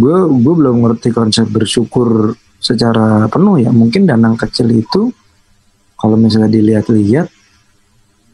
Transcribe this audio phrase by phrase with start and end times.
[0.00, 5.12] gue gue belum ngerti konsep bersyukur secara penuh ya mungkin danang kecil itu
[5.96, 7.28] kalau misalnya dilihat-lihat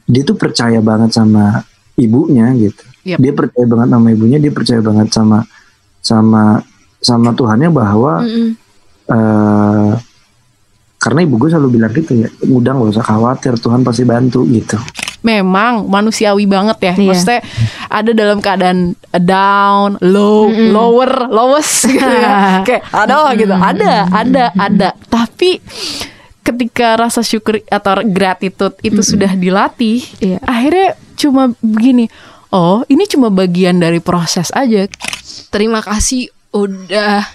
[0.06, 1.66] dia tuh percaya banget sama
[1.98, 3.18] ibunya gitu Yep.
[3.22, 5.38] dia percaya banget sama ibunya dia percaya banget sama
[6.02, 6.58] sama
[6.98, 8.51] sama Tuhannya bahwa Mm-mm.
[9.07, 9.93] eh
[10.98, 14.75] karena ibu gue selalu bilang gitu ya udah nggak usah khawatir Tuhan pasti bantu gitu
[15.25, 16.93] memang manusiawi banget ya.
[16.95, 17.07] Iya.
[17.09, 17.41] Maksudnya
[17.89, 18.79] ada dalam keadaan
[19.16, 22.62] down, low, lower, lowest gitu ya.
[22.62, 24.88] Kayak ada gitu, ada, ada, ada.
[25.09, 25.59] Tapi
[26.45, 30.38] ketika rasa syukur atau gratitude itu sudah dilatih, Iya.
[30.45, 32.07] akhirnya cuma begini.
[32.55, 34.87] Oh, ini cuma bagian dari proses aja.
[35.51, 37.27] Terima kasih udah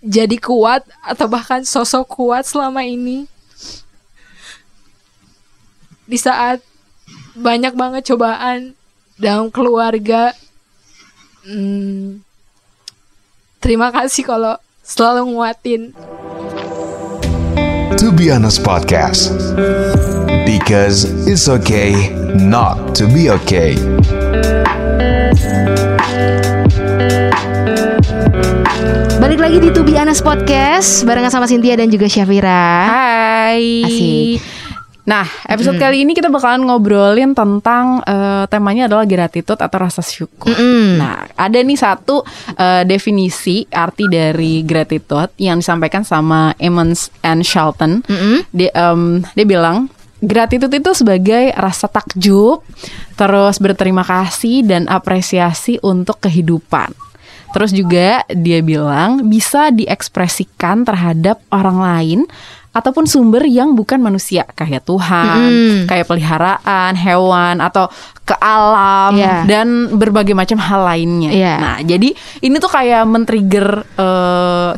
[0.00, 3.29] jadi kuat atau bahkan sosok kuat selama ini.
[6.10, 6.58] Di saat
[7.38, 8.74] banyak banget cobaan
[9.14, 10.34] dalam keluarga.
[11.46, 12.26] Hmm,
[13.62, 15.94] terima kasih kalau selalu nguatin.
[17.94, 19.30] To Be Honest Podcast.
[20.42, 21.94] Because it's okay
[22.34, 23.78] not to be okay.
[29.22, 32.90] Balik lagi di To Be Honest Podcast barengan sama Cynthia dan juga Syafira.
[32.90, 33.86] Hai.
[33.86, 34.59] Asik.
[35.10, 40.54] Nah, episode kali ini kita bakalan ngobrolin tentang eh, temanya adalah gratitude atau rasa syukur.
[40.54, 41.02] Mm-mm.
[41.02, 42.22] Nah, ada nih satu
[42.54, 48.06] eh, definisi arti dari gratitude yang disampaikan sama Emmons and Shelton.
[48.06, 48.46] Mm-mm.
[48.54, 49.90] Dia, em, dia bilang
[50.22, 52.62] gratitude itu sebagai rasa takjub,
[53.18, 56.94] terus berterima kasih dan apresiasi untuk kehidupan.
[57.50, 62.20] Terus juga dia bilang bisa diekspresikan terhadap orang lain
[62.70, 65.78] ataupun sumber yang bukan manusia kayak Tuhan, Mm.
[65.86, 67.90] kayak peliharaan, hewan atau
[68.22, 69.42] ke alam Iya.
[69.42, 71.30] dan berbagai macam hal lainnya.
[71.30, 71.54] Iya.
[71.58, 73.82] Nah, jadi ini tuh kayak men-trigger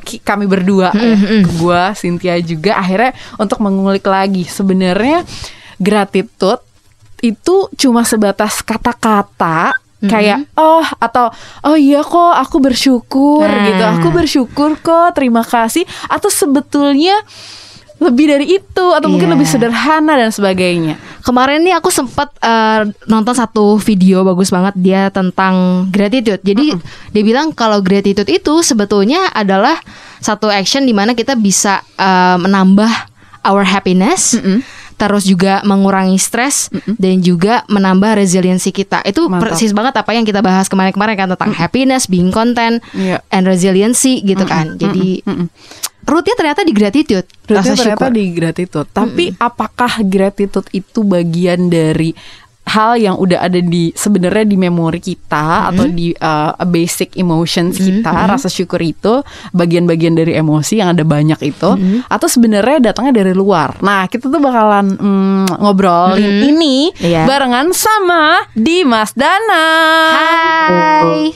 [0.00, 5.28] ki- kami berdua ya, ke gua, Cynthia juga akhirnya untuk mengulik lagi sebenarnya
[5.76, 6.64] gratitude
[7.20, 11.30] itu cuma sebatas kata-kata kayak oh atau
[11.62, 13.62] oh iya kok aku bersyukur Nah.
[13.62, 17.14] gitu aku bersyukur kok terima kasih atau sebetulnya
[18.02, 19.34] lebih dari itu atau mungkin Iya.
[19.34, 25.02] lebih sederhana dan sebagainya Kemarin nih aku sempat eh, nonton satu video bagus banget dia
[25.08, 26.42] tentang gratitude.
[26.42, 26.74] Jadi
[27.08, 29.78] dia bilang kalau gratitude itu sebetulnya adalah
[30.18, 32.90] satu action di mana kita bisa eh, menambah
[33.46, 34.34] our happiness.
[34.92, 39.02] Terus juga mengurangi stres dan juga menambah resiliensi kita.
[39.02, 39.50] Itu Mantap.
[39.50, 43.18] persis banget apa yang kita bahas kemarin-kemarin kan tentang happiness, being content, Iya.
[43.30, 44.74] and resiliency gitu kan.
[44.74, 45.22] Jadi
[46.02, 48.10] rootnya ternyata di gratitude, rasa ternyata syukur.
[48.14, 48.88] di gratitude.
[48.90, 52.10] Tapi apakah gratitude itu bagian dari
[52.62, 58.08] hal yang udah ada di sebenarnya di memori kita atau di uh, basic emotions kita
[58.30, 61.70] rasa syukur itu bagian-bagian dari emosi yang ada banyak itu
[62.06, 63.76] atau sebenarnya datangnya dari luar.
[63.82, 67.26] Nah kita tuh bakalan mm, ngobrolin ini Iya.
[67.26, 69.66] barengan sama Dimas Dana.
[70.14, 71.34] Hai.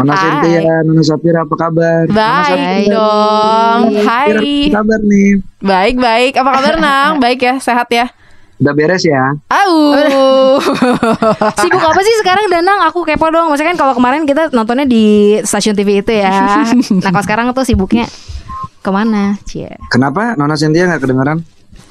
[0.00, 0.20] Nona Hai.
[0.22, 2.08] Cynthia, Nona Safira apa kabar?
[2.08, 3.80] Baik dong.
[4.00, 4.28] Hai.
[4.72, 5.30] Apa kabar nih?
[5.60, 6.32] Baik baik.
[6.40, 7.12] Apa kabar Nang?
[7.20, 8.08] Baik ya, sehat ya.
[8.56, 9.36] Udah beres ya?
[9.52, 9.74] Au.
[11.60, 12.88] Sibuk apa sih sekarang Danang?
[12.88, 13.52] Aku kepo dong.
[13.52, 16.64] Maksudnya kan kalau kemarin kita nontonnya di stasiun TV itu ya.
[17.04, 18.08] nah kalau sekarang tuh sibuknya
[18.80, 19.36] ke mana?
[19.44, 19.76] Cie.
[19.92, 21.38] Kenapa Nona Cynthia nggak kedengeran?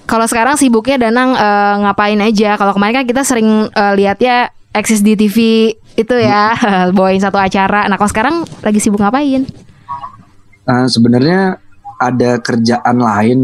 [0.09, 2.57] Kalau sekarang sibuknya Danang eh, ngapain aja?
[2.57, 6.57] Kalau kemarin kan kita sering eh, lihat ya eksis di TV itu ya
[6.97, 7.85] bawain satu acara.
[7.85, 9.45] Nah kalau sekarang lagi sibuk ngapain?
[10.65, 11.61] Nah, sebenarnya
[12.01, 13.39] ada kerjaan lain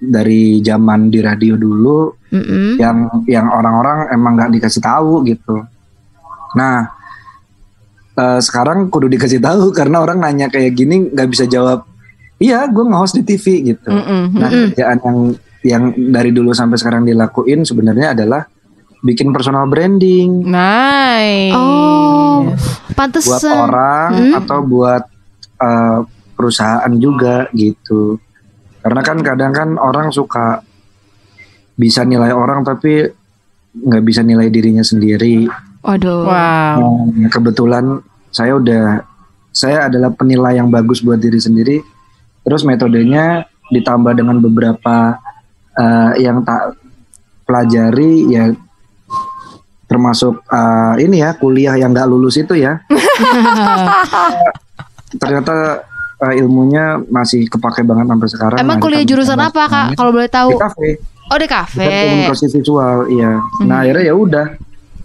[0.00, 2.80] dari zaman di radio dulu Mm-mm.
[2.80, 5.60] yang yang orang-orang emang nggak dikasih tahu gitu.
[6.56, 6.88] Nah,
[8.16, 11.84] eh, sekarang kudu dikasih tahu karena orang nanya kayak gini nggak bisa jawab.
[12.40, 13.92] Iya, gue nge-host di TV gitu.
[13.92, 14.32] Mm-mm.
[14.32, 15.18] Nah, kerjaan yang
[15.60, 18.48] yang dari dulu sampai sekarang dilakuin sebenarnya adalah
[19.00, 21.52] bikin personal branding Nice.
[21.52, 23.52] Oh, buat pantesan.
[23.52, 24.32] orang Hmm.
[24.40, 25.04] atau buat
[25.60, 25.98] eh,
[26.32, 28.16] perusahaan juga gitu.
[28.80, 30.64] Karena kan kadang kan orang suka
[31.76, 33.08] bisa nilai orang tapi
[33.76, 35.48] nggak bisa nilai dirinya sendiri.
[35.80, 36.28] Waduh.
[36.28, 36.80] Wow.
[37.16, 37.84] Nah, kebetulan
[38.28, 39.00] saya udah
[39.50, 41.80] saya adalah penilai yang bagus buat diri sendiri.
[42.44, 45.20] Terus metodenya ditambah dengan beberapa
[45.76, 46.76] eh, yang tak
[47.44, 48.44] pelajari ya
[49.90, 52.80] termasuk eh, ini ya kuliah yang nggak lulus itu ya.
[55.20, 55.84] Ternyata
[56.20, 58.58] eh, ilmunya masih kepake banget sampai sekarang.
[58.60, 59.86] Emang Nah, kuliah jurusan apa kak?
[59.96, 60.56] Kalau boleh tahu?
[60.56, 60.88] Di kafe.
[61.30, 61.86] Oh di kafe.
[61.86, 63.38] komunikasi visual, iya.
[63.62, 64.46] Nah akhirnya ya udah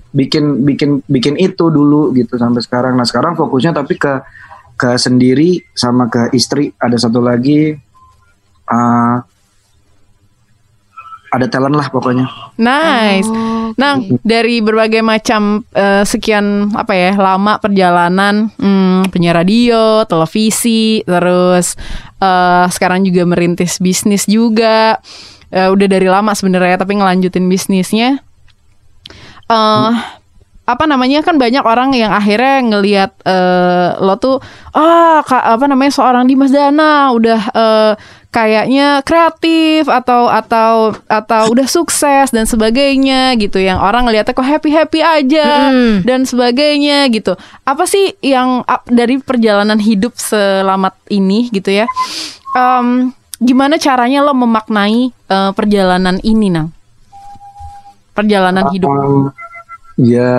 [0.09, 2.97] bikin bikin bikin itu dulu gitu sampai sekarang.
[2.97, 4.25] Nah sekarang fokusnya tapi ke
[4.73, 6.73] ke sendiri sama ke istri.
[6.81, 7.77] Ada satu lagi
[8.73, 9.17] uh,
[11.35, 12.27] ada talent lah pokoknya.
[12.55, 13.27] Nice.
[13.75, 21.75] Nah, dari berbagai macam eh, sekian apa ya lama perjalanan hmm, penyiar radio, televisi, terus
[22.23, 24.97] eh, sekarang juga merintis bisnis juga.
[25.51, 28.23] Eh, udah dari lama sebenarnya, tapi ngelanjutin bisnisnya.
[29.45, 29.93] eh
[30.65, 34.41] apa namanya kan banyak orang yang akhirnya ngelihat eh, lo tuh
[34.73, 37.93] ah ka- apa namanya seorang Dimas Dana udah eh,
[38.33, 43.63] kayaknya kreatif atau atau atau udah sukses dan sebagainya gitu.
[43.63, 46.03] Yang orang ngeliatnya kok happy happy aja Mm.
[46.03, 47.37] dan sebagainya gitu.
[47.63, 51.87] Apa sih yang dari perjalanan hidup selamat ini gitu ya?
[52.57, 56.73] Em, gimana caranya lo memaknai eh, perjalanan ini nang?
[58.11, 58.89] Perjalanan hidup.
[58.91, 59.31] Um,
[59.95, 60.31] ya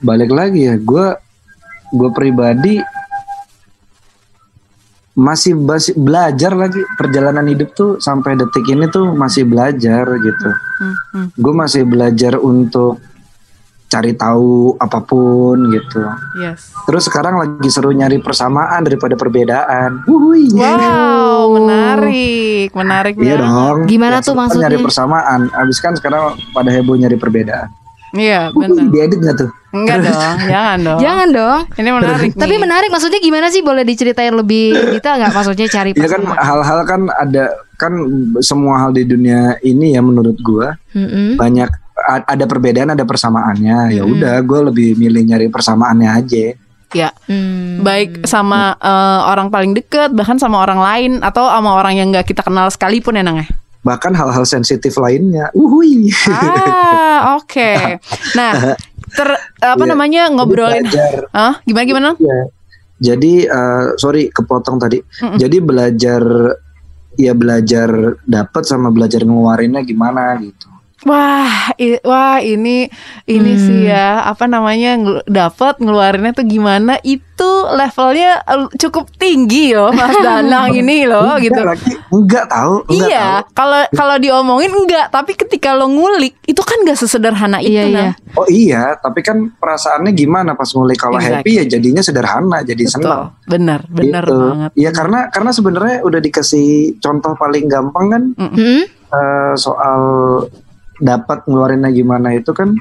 [0.00, 1.06] balik lagi ya, gue
[1.88, 2.76] gue pribadi
[5.18, 10.50] masih basi- belajar lagi perjalanan hidup tuh sampai detik ini tuh masih belajar gitu.
[10.78, 11.26] Hmm, hmm.
[11.34, 13.02] Gue masih belajar untuk
[13.88, 16.04] cari tahu apa pun gitu.
[16.38, 20.04] yes Terus sekarang lagi seru nyari persamaan daripada perbedaan.
[20.04, 20.52] Wuhui.
[20.54, 23.88] Wow, menarik, menarik Iya dong.
[23.88, 24.68] Gimana Yang tuh maksudnya?
[24.68, 25.40] Nyari persamaan.
[25.50, 27.72] Abis kan sekarang pada heboh nyari perbedaan.
[28.16, 28.88] Iya, benar.
[28.88, 29.50] diedit nggak tuh?
[29.68, 31.00] Enggak dong, jangan dong.
[31.00, 31.60] Jangan dong.
[31.76, 32.30] Ini menarik.
[32.32, 32.60] Tapi nih.
[32.60, 37.00] menarik maksudnya gimana sih boleh diceritain lebih detail nggak maksudnya cari Iya kan hal-hal kan
[37.12, 37.44] ada
[37.76, 37.92] kan
[38.40, 41.36] semua hal di dunia ini ya menurut gua Mm-mm.
[41.36, 41.68] banyak
[42.24, 46.56] ada perbedaan ada persamaannya ya udah gue lebih milih nyari persamaannya aja
[46.88, 47.84] Ya, Hmm.
[47.84, 52.24] baik sama eh, orang paling deket, bahkan sama orang lain atau sama orang yang nggak
[52.24, 53.46] kita kenal sekalipun ya Nang ya.
[53.88, 57.72] Bahkan hal-hal sensitif lainnya uhui Ah, oke.
[58.38, 58.76] Nah,
[59.08, 59.88] ter apa Iya.
[59.88, 60.84] namanya ngobrolin?
[61.32, 61.56] Hah?
[61.64, 62.10] Gimana gimana?
[62.20, 62.38] ya
[62.98, 64.98] jadi eh, sorry kepotong tadi
[65.38, 66.22] jadi belajar
[67.14, 67.88] ya belajar
[68.20, 70.66] dapat sama belajar ngeluarinnya gimana gitu
[71.00, 71.46] Wah,
[71.76, 72.90] i- wah ini
[73.24, 73.62] ini Hmm.
[73.62, 76.98] sih ya apa namanya ngelu- dapat ngeluarinnya tuh gimana?
[76.98, 77.38] Itu
[77.70, 81.54] levelnya eh, cukup tinggi loh, Mas Danang ini loh gitu.
[81.54, 86.58] enggak lagi enggak tahu enggak Iya, kalau kalau diomongin enggak, tapi ketika lo ngulik itu
[86.58, 87.94] kan gak sesederhana itu Iya, Nang.
[87.94, 88.10] iya.
[88.34, 91.38] oh iya tapi kan perasaannya gimana pas mulai kalau Exactly.
[91.38, 94.34] happy ya jadinya sederhana jadi senang Betul, benar, benar Gitu.
[94.36, 94.70] banget.
[94.74, 96.68] Iya karena karena sebenarnya udah dikasih
[96.98, 98.78] contoh paling gampang kan Mm-mm.
[99.08, 100.00] eh, soal
[100.98, 102.74] dapat ngeluarinnya gimana itu kan.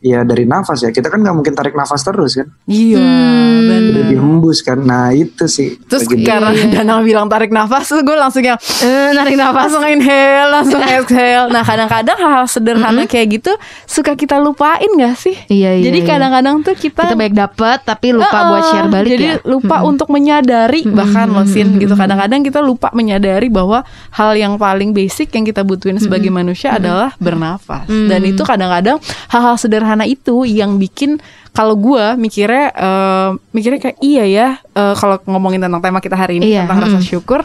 [0.00, 3.66] Ya dari nafas ya kita kan nggak mungkin tarik nafas terus kan Iya, Hmm.
[3.66, 3.80] benar.
[3.88, 8.40] udah dihembus kan nah itu sih Terus karena Danang bilang tarik nafas, terus gue langsung
[8.40, 9.68] yang Eh, narik nafas.
[9.68, 11.48] langsung inhale, langsung exhale.
[11.48, 13.52] Nah kadang-kadang hal-hal sederhana kayak gitu
[13.84, 15.34] suka kita lupain gak sih?
[15.48, 16.06] Iya, iya, Jadi iya.
[16.06, 19.34] kadang-kadang tuh kita, Kita baik dapat tapi lupa Heeh, buat share balik jadi ya.
[19.44, 21.94] lupa untuk menyadari bahkan loh Sin gitu.
[21.94, 27.16] Kadang-kadang kita lupa menyadari bahwa hal yang paling basic yang kita butuhin sebagai manusia adalah
[27.18, 27.88] bernafas.
[27.88, 31.16] Dan itu kadang-kadang hal-hal sederhana itu yang bikin
[31.56, 36.38] kalau gua mikirnya eh, mikirnya kayak iya ya eh, kalau ngomongin tentang tema kita hari
[36.38, 37.08] ini Iya, tentang rasa mm-mm.
[37.08, 37.40] syukur.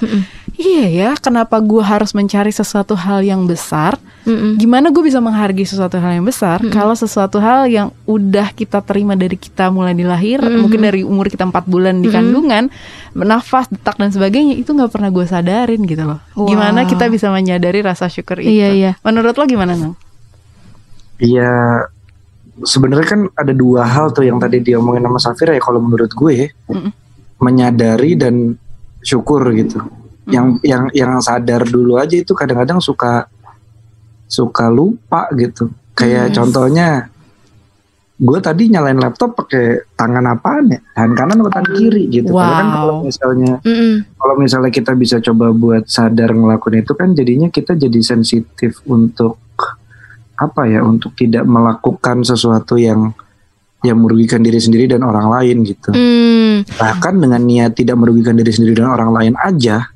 [0.54, 3.98] Iya ya, kenapa gua harus mencari sesuatu hal yang besar?
[4.24, 4.56] Mm-mm.
[4.56, 9.20] Gimana gue bisa menghargai sesuatu hal yang besar kalau sesuatu hal yang udah kita terima
[9.20, 12.72] dari kita mulai dilahir, mungkin dari umur kita empat bulan di kandungan,
[13.18, 16.24] nafas, detak dan sebagainya itu nggak pernah gue sadarin gitu loh.
[16.40, 16.48] Wow.
[16.48, 18.48] Gimana kita bisa menyadari rasa syukur itu?
[18.48, 18.92] Iya, iya.
[19.04, 20.00] Menurut lo gimana nang?
[21.20, 21.84] Iya
[22.62, 26.32] sebenarnya kan ada dua hal tuh yang tadi diomongin sama Safira ya kalau menurut gue
[26.32, 26.92] ya, Mm-mm.
[27.40, 28.54] menyadari dan
[29.02, 29.82] syukur gitu
[30.24, 33.28] yang yang yang sadar dulu aja itu kadang-kadang suka
[34.24, 36.36] suka lupa gitu kayak Hmm.
[36.40, 36.88] contohnya
[38.16, 42.56] gue tadi nyalain laptop pakai tangan apaan ya tangan kanan atau tangan kiri gitu Padahal
[42.56, 42.74] kan Wow.
[42.80, 43.94] kalau misalnya Mm-mm.
[44.16, 49.43] kalau misalnya kita bisa coba buat sadar ngelakuin itu kan jadinya kita jadi sensitif untuk
[50.36, 53.14] apa ya untuk tidak melakukan sesuatu yang
[53.84, 56.64] yang merugikan diri sendiri dan orang lain gitu Mm.
[56.74, 59.92] bahkan dengan niat tidak merugikan diri sendiri dan orang lain aja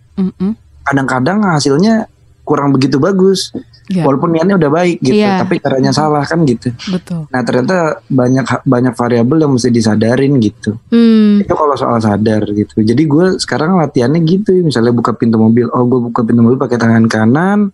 [0.83, 2.07] kadang-kadang hasilnya
[2.43, 3.51] kurang begitu bagus
[3.87, 4.03] Ya.
[4.03, 5.39] walaupun niatnya udah baik gitu Iya.
[5.39, 7.23] tapi caranya salah kan gitu Betul.
[7.31, 11.47] nah ternyata banyak banyak variabel yang mesti disadarin gitu Mm.
[11.47, 15.87] itu kalau soal sadar gitu jadi gue sekarang latihannya gitu misalnya buka pintu mobil oh
[15.87, 17.71] gue buka pintu mobil pakai tangan kanan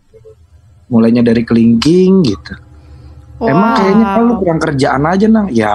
[0.94, 2.54] mulainya dari kelingking gitu
[3.42, 3.76] emang Wow.
[3.76, 5.74] kayaknya kalau kurang kerjaan aja nang ya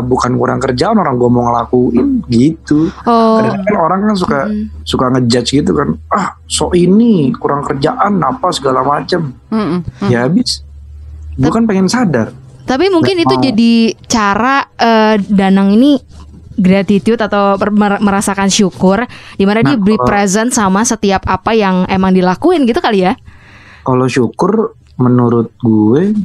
[0.00, 3.38] bukan kurang kerjaan orang gue mau ngelakuin gitu Oh.
[3.38, 4.64] kadang-kadang orang kan suka Mm.
[4.82, 9.84] suka ngejudge gitu kan ah so ini kurang kerjaan apa segala macem Mm-mm.
[10.00, 10.08] Mm.
[10.08, 10.64] ya habis
[11.34, 12.32] gue kan pengen sadar
[12.64, 13.44] Tapi mungkin itu mau.
[13.44, 13.72] jadi
[14.04, 16.00] cara eh, Danang ini
[16.54, 17.58] gratitude atau
[18.00, 19.04] merasakan syukur
[19.34, 23.02] di mana dia Nah, be kalau- present sama setiap apa yang emang dilakuin gitu kali
[23.02, 23.18] ya.
[23.84, 26.16] Kalau syukur menurut gue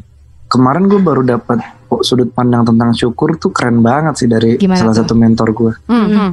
[0.47, 1.59] kemarin gue baru dapat
[1.99, 5.03] sudut pandang tentang syukur tuh keren banget sih dari Gimana salah tuh?
[5.03, 5.73] satu mentor gue.
[5.85, 6.29] Mhm.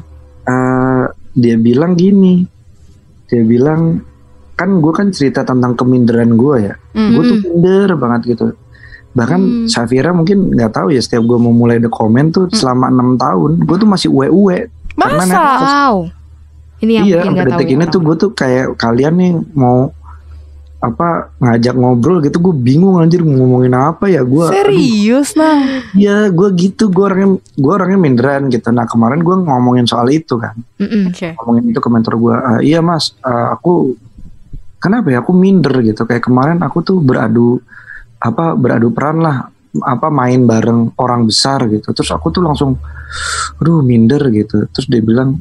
[0.47, 1.05] Eh,
[1.35, 2.47] dia bilang gini,
[3.27, 3.99] dia bilang
[4.55, 7.13] kan gue kan cerita tentang keminderan gue ya, Hmm.
[7.13, 8.47] gue tuh minder banget gitu.
[9.13, 9.67] Bahkan Hmm.
[9.67, 13.65] Safira mungkin nggak tahu ya setiap gue mau mulai the komen tuh selama enam tahun,
[13.65, 14.71] gue tuh masih uwe-uwe.
[14.95, 15.41] Karena Masa?
[15.61, 15.95] Wow.
[16.77, 18.07] Ini yang iya, mungkin sampai detik ya ini tuh orang.
[18.07, 19.77] gue tuh kayak kalian nih mau
[20.77, 25.89] apa ngajak ngobrol gitu gue bingung anjir ngomongin apa ya gue Serius nah.
[25.97, 30.37] ya gue gitu gue orangnya gue orangnya minderan gitu nah kemarin gue ngomongin soal itu
[30.37, 31.11] kan Mm-mm.
[31.11, 31.33] Oke.
[31.33, 33.97] ngomongin itu ke mentor gue "Ah, iya mas ah, aku
[34.77, 37.57] kenapa ya aku minder gitu kayak kemarin aku tuh beradu
[38.21, 39.49] apa beradu peran lah
[39.81, 42.77] apa main bareng orang besar gitu terus aku tuh langsung
[43.61, 45.41] aduh minder gitu terus dia bilang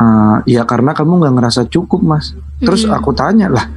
[0.00, 2.96] "Ah, ya karena kamu nggak ngerasa cukup mas terus Mm-mm.
[2.96, 3.68] aku tanya lah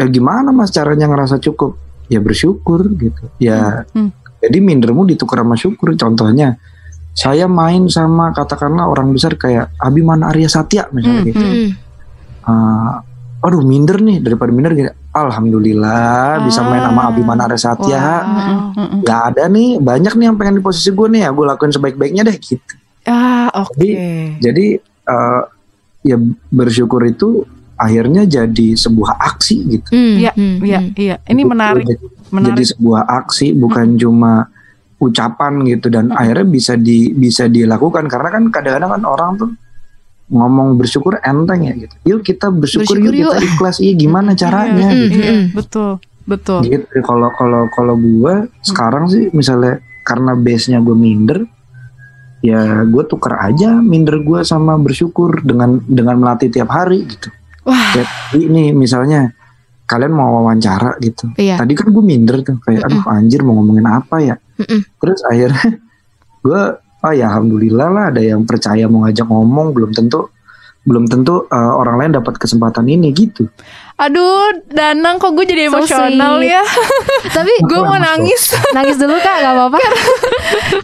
[0.00, 1.76] ya gimana mas caranya ngerasa cukup
[2.06, 4.08] ya bersyukur gitu ya Hmm.
[4.38, 6.56] jadi mindermu ditukar sama syukur contohnya
[7.12, 11.68] saya main sama katakanlah orang besar kayak Abimana Arya Satya misalnya Hmm, gitu Mm-mm.
[12.42, 13.04] Ah,
[13.40, 17.10] aduh minder nih daripada minder gitu alhamdulillah bisa main sama Ah.
[17.10, 18.72] Abimana Arya Satya Wah.
[18.72, 19.00] Mhm.
[19.02, 22.22] nggak ada nih banyak nih yang pengen di posisi gue nih ya gue lakuin sebaik-baiknya
[22.22, 23.90] deh gitu Ah, oke.
[24.38, 25.42] jadi eh,
[26.02, 26.16] ya
[26.48, 27.44] bersyukur itu
[27.80, 30.88] akhirnya jadi sebuah aksi gitu Mm, Iya, mm, Iya, mm.
[30.94, 31.16] iya.
[31.24, 31.48] Ini Gitu.
[31.48, 32.66] menarik, jadi, jadi menarik.
[32.68, 34.32] sebuah aksi bukan cuma
[34.98, 39.50] ucapan gitu dan akhirnya bisa di bisa dilakukan karena kan kadang-kadang kan orang tuh
[40.28, 43.48] ngomong bersyukur enteng ya gitu yuk kita bersyukur, Bersyukur yuk, kita yuk.
[43.50, 45.40] ikhlas iya gimana caranya Iya, gitu Mm-mm.
[45.50, 45.90] betul,
[46.22, 46.60] betul.
[46.62, 51.48] gitu kalau kalau kalau gue sekarang sih misalnya karena base nya gue minder
[52.40, 57.32] ya gue tuker aja minder gue sama bersyukur dengan dengan melatih tiap hari gitu
[57.62, 57.92] Wah.
[57.92, 59.30] tadi nih misalnya
[59.84, 61.58] kalian mau wawancara gitu Iya.
[61.58, 64.80] tadi kan gue minder tuh kayak aduh anjir mau ngomongin apa ya Mm-mm.
[64.96, 65.76] terus akhirnya
[66.44, 66.62] gue
[67.00, 70.30] oh ya alhamdulillah lah ada yang percaya mau ngajak ngomong belum tentu
[70.80, 73.44] belum tentu uh, orang lain dapat kesempatan ini gitu
[74.00, 76.56] Aduh, Danang kok gue jadi So emosional sweet.
[76.56, 76.64] ya.
[77.36, 79.76] Tapi gue mau nangis nangis dulu kak, gak apa-apa.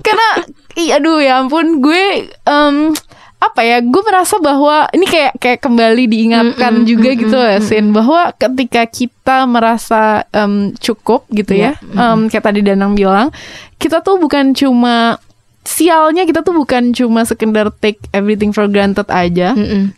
[0.05, 0.29] karena
[0.77, 2.93] ih, aduh ya ampun gue em,
[3.37, 7.59] apa ya gue merasa bahwa ini kayak kayak kembali diingatkan Mm-mm, juga mm-mm, gitu ya
[7.61, 13.29] Sin bahwa ketika kita merasa em, cukup gitu ya em, kayak tadi Danang bilang
[13.77, 15.21] kita tuh bukan cuma
[15.63, 19.53] sialnya kita tuh bukan cuma sekedar take everything for granted aja.
[19.53, 19.93] Mm-mm.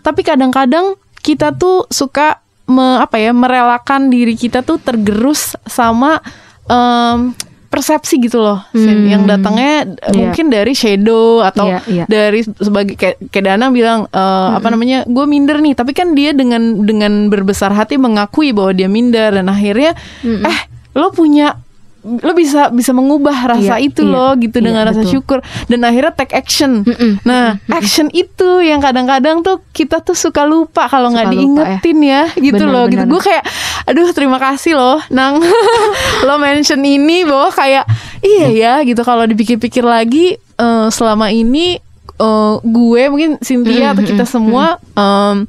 [0.00, 6.18] tapi kadang-kadang kita tuh suka me- apa ya merelakan diri kita tuh tergerus sama
[6.66, 7.30] em,
[7.76, 8.64] persepsi gitu loh.
[8.72, 9.04] Hmm.
[9.04, 10.32] yang datangnya Iya.
[10.32, 12.04] mungkin dari shadow atau Iya, iya.
[12.06, 16.32] dari sebagai kayak, kayak Dana bilang eh, apa namanya gue minder nih tapi kan dia
[16.32, 19.92] dengan dengan berbesar hati mengakui bahwa dia minder dan akhirnya
[20.24, 20.60] eh
[20.92, 21.60] lo punya
[22.06, 25.12] lo bisa bisa mengubah rasa Iya, itu iya, loh gitu iya, dengan rasa betul.
[25.18, 25.38] syukur.
[25.66, 26.86] Dan akhirnya take action.
[26.86, 32.22] Mm-mm, nah action itu yang kadang-kadang tuh kita tuh suka lupa kalau nggak diingetin ya,
[32.38, 33.04] gitu Benar, loh gitu.
[33.10, 33.44] gue kayak
[33.90, 35.42] aduh terima kasih loh nang.
[36.26, 37.84] Lo mention ini bahwa kayak
[38.22, 39.02] iya ya gitu.
[39.02, 41.82] Kalau dipikir-pikir lagi eh, selama ini
[42.16, 45.44] eh, gue mungkin Cynthia atau kita semua em,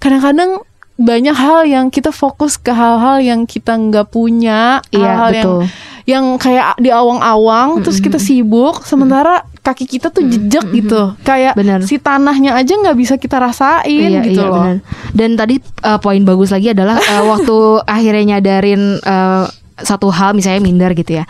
[0.00, 0.64] kadang-kadang
[1.00, 5.62] banyak hal yang kita fokus ke hal-hal yang kita nggak punya Iya, hal-hal yang betul.
[6.04, 11.84] yang kayak di awang-awang terus kita sibuk sementara kaki kita tuh jejak gitu kayak Benar.
[11.84, 14.76] si tanahnya aja nggak bisa kita rasain Iya, gitu iya, loh benar.
[15.16, 17.56] Dan tadi uh, poin bagus lagi adalah uh, waktu
[17.88, 19.48] akhirnya nyadarin uh,
[19.80, 21.24] satu hal misalnya minder gitu ya.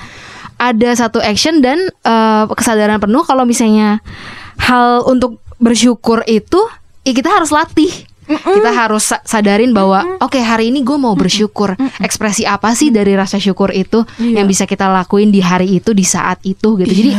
[0.59, 4.03] Ada satu action dan uh, kesadaran penuh kalau misalnya
[4.61, 6.59] hal untuk bersyukur itu
[7.07, 7.91] ya kita harus latih.
[8.31, 11.75] Kita harus sa- sadarin bahwa oke hari ini gue mau bersyukur.
[11.99, 14.41] Ekspresi apa sih dari rasa syukur itu Iya.
[14.41, 16.89] yang bisa kita lakuin di hari itu di saat itu gitu.
[16.89, 17.11] Jadi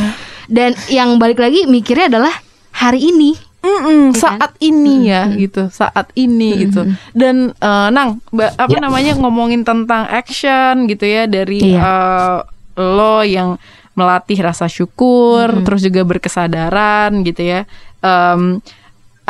[0.46, 2.32] dan yang balik lagi mikirnya adalah
[2.72, 3.36] hari ini.
[3.62, 4.18] Mm-mm, Iya kan?
[4.18, 8.82] saat ini ya gitu saat ini gitu dan eh, nang ba- apa Ya.
[8.82, 11.78] namanya ngomongin tentang action gitu ya dari Iya.
[11.78, 12.38] eh,
[12.82, 13.62] lo yang
[13.94, 17.62] melatih rasa syukur terus juga berkesadaran gitu ya
[18.00, 18.58] Em,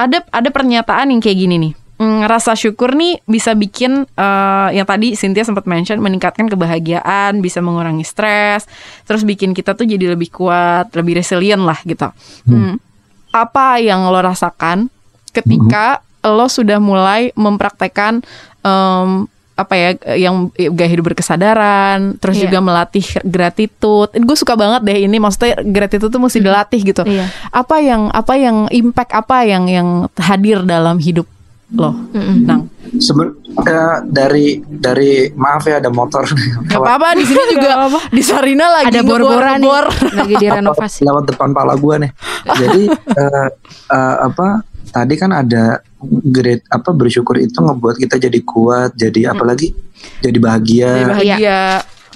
[0.09, 4.83] ada ada pernyataan yang kayak gini nih Mm, rasa syukur nih bisa bikin eh, yang
[4.83, 8.67] tadi Cynthia sempat mention meningkatkan kebahagiaan, bisa mengurangi stres,
[9.07, 12.11] terus bikin kita tuh jadi lebih kuat, lebih resilient lah gitu.
[12.51, 12.83] Hmm.
[13.31, 14.91] Apa yang lo rasakan
[15.31, 18.27] ketika lo sudah mulai mempraktekkan
[18.67, 22.49] em, apa ya yang gaya hidup berkesadaran, terus Iya.
[22.49, 24.11] juga melatih gratitude.
[24.17, 27.03] Gue suka banget deh ini maksudnya gratitude tuh mesti dilatih gitu.
[27.03, 27.29] Iya.
[27.49, 31.29] Apa yang apa yang impact apa yang yang hadir dalam hidup
[31.71, 31.93] lo?
[32.15, 32.69] Nang.
[32.95, 36.25] Seben- eh, dari dari maaf ya ada motor
[36.67, 39.85] Gak apa-apa di sini juga di Sarina lagi Ada bor-boran nih, ngebor-bor.
[40.13, 41.01] lagi direnovasi.
[41.03, 42.11] lewat depan pala gua nih.
[42.45, 42.83] Jadi
[43.23, 43.49] eh,
[43.89, 44.61] eh, apa
[44.93, 45.81] tadi kan ada
[46.29, 49.73] great apa bersyukur itu ngebuat kita jadi kuat, jadi apalagi
[50.21, 50.91] jadi bahagia.
[50.93, 51.61] Jadi bahagia.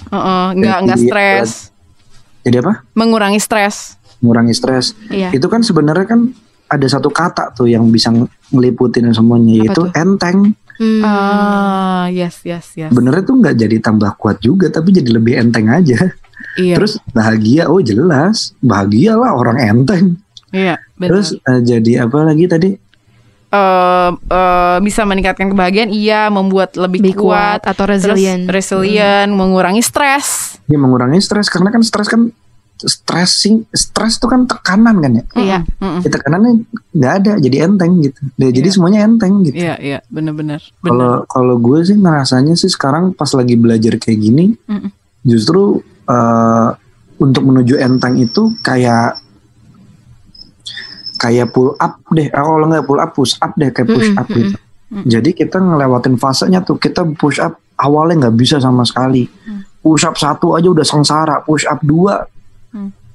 [0.07, 1.49] Heeh, nggak nggak Jadi, stres.
[2.47, 2.73] Jadi apa?
[2.95, 3.97] Mengurangi stres.
[4.23, 4.95] Mengurangi stres.
[5.11, 5.33] Iya.
[5.35, 6.31] Itu kan sebenarnya kan
[6.67, 8.11] ada satu kata tuh yang bisa
[8.51, 9.87] ngeliputin semuanya Apa yaitu tuh?
[9.97, 10.39] enteng.
[10.77, 11.01] Hmm.
[11.01, 12.93] Ah, yes yes yes.
[12.93, 15.97] Benernya tuh nggak jadi tambah kuat juga, tapi jadi lebih enteng aja.
[16.57, 16.77] Iya.
[16.77, 20.05] Terus bahagia, oh jelas bahagia lah orang enteng.
[20.53, 21.09] iya, benar.
[21.13, 22.71] Terus eh, jadi apa lagi tadi?
[23.47, 28.43] eh eh, bisa meningkatkan kebahagiaan, iya, membuat lebih, Lebih kuat kuat, atau terus resilient.
[28.45, 30.59] resilient, mengurangi stres.
[30.67, 32.27] Dia mengurangi stres karena kan stres kan
[32.77, 35.23] stressing, stres itu kan tekanan kan ya.
[35.33, 35.59] Iya.
[35.79, 36.01] Mm-mm.
[36.03, 36.51] Ya, tekanannya
[36.93, 38.21] nggak ada, jadi enteng gitu.
[38.35, 38.75] Ya, Jadi Iya.
[38.75, 39.57] semuanya enteng gitu.
[39.57, 40.61] Iya, iya, benar-benar.
[40.77, 40.91] Benar.
[40.91, 44.91] Kalau kalau gue sih ngerasanya sih sekarang pas lagi belajar kayak gini, Mm-mm.
[45.23, 46.69] justru eh,
[47.17, 49.17] untuk menuju enteng itu kayak
[51.17, 52.25] kayak pull up deh.
[52.25, 54.55] Eh, kalau nggak pull up, push up deh kayak push up gitu.
[55.03, 59.27] Jadi kita ngelewatin fasenya tuh kita push up awalnya nggak bisa sama sekali.
[59.77, 62.23] Push up satu aja udah sengsara, push up dua,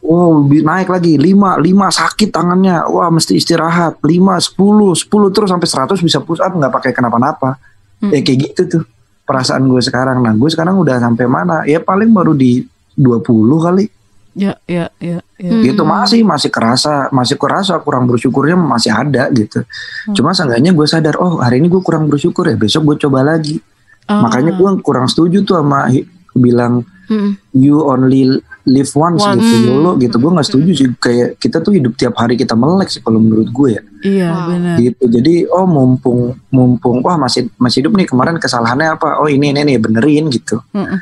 [0.01, 5.49] wow bi- naik lagi lima, lima sakit tangannya, wah mesti istirahat, lima, sepuluh, sepuluh terus
[5.49, 7.57] sampai 100 bisa push up nggak pakai kenapa-napa.
[8.03, 8.83] Ya kayak gitu tuh
[9.23, 10.21] perasaan gue sekarang.
[10.21, 11.63] Nah gue sekarang udah sampai mana?
[11.65, 13.23] Ya paling baru di 20
[13.59, 13.87] kali.
[14.33, 15.32] Ya, ya, ya, ya.
[15.43, 15.59] Hmm.
[15.67, 19.67] Gitu masih masih kerasa, masih kerasa kurang bersyukurnya masih ada gitu.
[19.67, 20.15] Hmm.
[20.15, 23.59] Cuma seenggaknya gue sadar, oh hari ini gue kurang bersyukur ya, besok gue coba lagi.
[24.07, 24.23] Ah.
[24.23, 25.91] Makanya gue kurang setuju tuh sama
[26.33, 27.37] bilang Mm-mm.
[27.53, 29.43] you only live once, Once.
[29.43, 30.17] gitu, YOLO gitu.
[30.17, 30.89] Gue nggak setuju sih.
[30.97, 33.83] Kayak kita tuh hidup tiap hari kita melek sih kalau menurut gue ya.
[34.03, 34.47] Iya, Wow.
[34.51, 34.77] benar.
[34.79, 35.05] Gitu.
[35.07, 39.19] Jadi oh mumpung mumpung wah masih masih hidup nih kemarin kesalahannya apa?
[39.19, 40.63] Oh ini ini nih benerin gitu.
[40.75, 40.99] Mm-mm,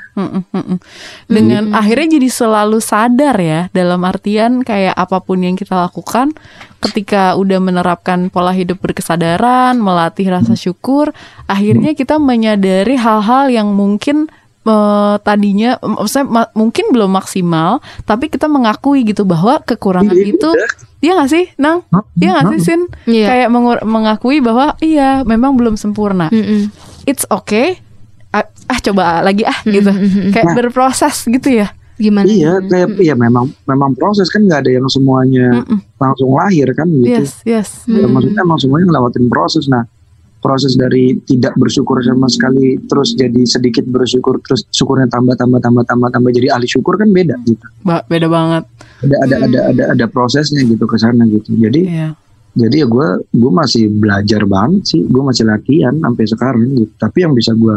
[0.53, 0.79] mm-mm.
[1.27, 1.77] Dengan Hmm.
[1.77, 6.33] akhirnya jadi selalu sadar ya dalam artian kayak apa pun yang kita lakukan
[6.81, 11.13] ketika udah menerapkan pola hidup berkesadaran, melatih rasa syukur,
[11.45, 18.45] akhirnya kita menyadari hal-hal yang mungkin eh, tadinya maksudnya ma- mungkin belum maksimal, tapi kita
[18.45, 20.71] mengakui gitu bahwa kekurangan Iya, itu udah.
[21.01, 21.81] Iya gak sih, Nang?
[21.89, 22.05] Hah?
[22.15, 22.81] Iya gak sih, Sin?
[23.05, 23.27] Iya.
[23.27, 26.69] Kayak mengur- mengakui bahwa iya memang belum sempurna Mm-mm.
[27.03, 27.81] it's okay
[28.31, 30.31] ah, ah, coba lagi ah gitu hmm, hmm.
[30.31, 30.57] kayak Nah.
[30.57, 32.25] berproses gitu ya Gimana?
[32.25, 35.81] Iya, kayak iya memang memang proses kan nggak ada yang semuanya Mm-mm.
[35.97, 37.13] langsung lahir kan gitu.
[37.13, 38.13] yes yes Ya, Hmm.
[38.13, 39.65] maksudnya emang semuanya ngelewatin proses.
[39.67, 39.85] Nah,
[40.41, 45.85] proses dari tidak bersyukur sama sekali terus jadi sedikit bersyukur terus syukurnya tambah tambah tambah
[45.85, 47.65] tambah tambah jadi ahli syukur kan beda gitu.
[47.85, 48.65] Ba- beda banget
[49.01, 51.57] Ada ada ada ada ada prosesnya gitu ke sana gitu.
[51.57, 52.17] Jadi iya
[52.51, 55.01] jadi ya gue gue masih belajar banget sih.
[55.07, 56.93] Gue masih latihan sampai sekarang gitu.
[56.99, 57.77] Tapi yang bisa gue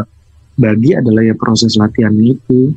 [0.57, 2.73] bagi adalah ya proses latihan itu.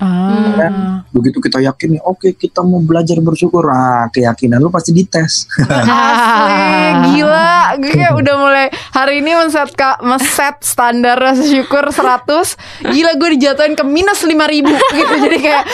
[0.00, 3.66] Ah Begitu kita yakin oke kita mau belajar bersyukur.
[3.66, 5.44] Ah, keyakinan lu pasti dites.
[6.00, 6.70] Asli
[7.10, 13.10] gila gue kayak udah mulai hari ini men-set ka- men-set standar rasa syukur 100 gila
[13.14, 15.64] gue dijatuhin ke minus 5000 ribu gitu jadi kayak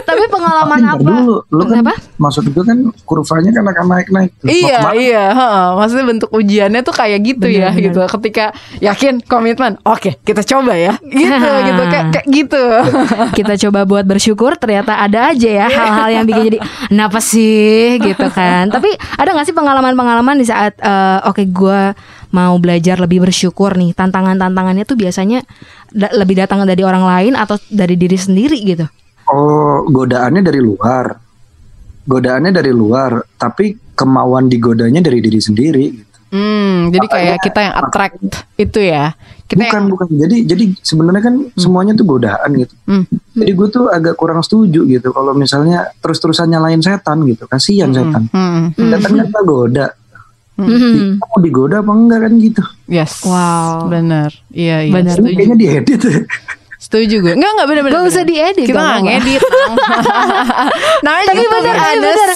[0.00, 1.10] Tapi pengalaman Tapi apa?
[1.14, 1.94] Dulu, lu kan Kenapa?
[2.16, 4.30] maksud itu kan kurvanya kan akan naik-naik.
[4.34, 4.44] tuh.
[4.44, 5.66] Mau Iya iya heeh.
[5.74, 7.84] Maksudnya bentuk ujiannya tuh kayak gitu ya Benar-benar.
[7.84, 8.44] gitu Ketika
[8.80, 12.62] yakin komitmen Oke kita coba ya Gitu gitu kayak, kayak gitu
[13.38, 16.58] kita coba buat bersyukur ternyata ada aja ya hal-hal yang bikin jadi
[16.90, 21.80] kenapa sih gitu kan tapi ada nggak sih pengalaman-pengalaman di saat eh, oke gue
[22.28, 25.40] mau belajar lebih bersyukur nih tantangan-tantangannya tuh biasanya
[25.88, 28.86] da- lebih datang dari orang lain atau dari diri sendiri gitu
[29.28, 31.12] Oh, godaannya dari luar.
[32.08, 35.86] Godaannya dari luar, tapi kemauan digodanya dari diri sendiri.
[36.28, 38.16] Hmm, jadi kayak kita yang attract
[38.56, 39.16] itu ya.
[39.48, 40.06] Kita bukan, yang bukan.
[40.12, 42.74] Jadi, jadi sebenarnya kan semuanya tuh godaan gitu.
[42.84, 43.04] Hmm.
[43.32, 45.08] Jadi gue tuh agak kurang setuju gitu.
[45.08, 48.28] Kalau misalnya terus-terusan nyalain setan gitu, kasihan setan.
[48.28, 49.86] Hmm, Setan kan tak goda.
[50.58, 50.68] Hmm.
[51.16, 52.62] Kita mau digoda apa enggak kan gitu.
[52.90, 53.22] yes.
[53.22, 53.86] Wow.
[53.88, 54.34] Bener.
[54.50, 54.92] Iya, iya.
[54.92, 55.16] Bener.
[55.16, 55.36] Ini Setuju.
[55.38, 56.02] kayaknya diedit.
[56.78, 57.32] Setuju gue.
[57.34, 57.92] Enggak, enggak bener-bener.
[57.92, 59.42] Gak usah diedit Kita gak ngedit.
[61.04, 62.30] Namanya tapi juga bener, tapi bener,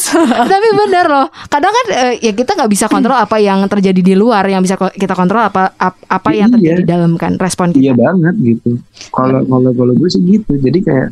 [0.45, 1.27] tapi bener loh.
[1.47, 4.75] Kadang kan eh, ya kita nggak bisa kontrol apa yang terjadi di luar, yang bisa
[4.77, 6.55] kita kontrol apa ap- apa yang Iya.
[6.55, 8.03] terjadi di dalam kan respon Iya kita.
[8.03, 8.71] banget gitu.
[9.11, 10.53] Kalau kalau kalau gue sih gitu.
[10.55, 11.09] Jadi kayak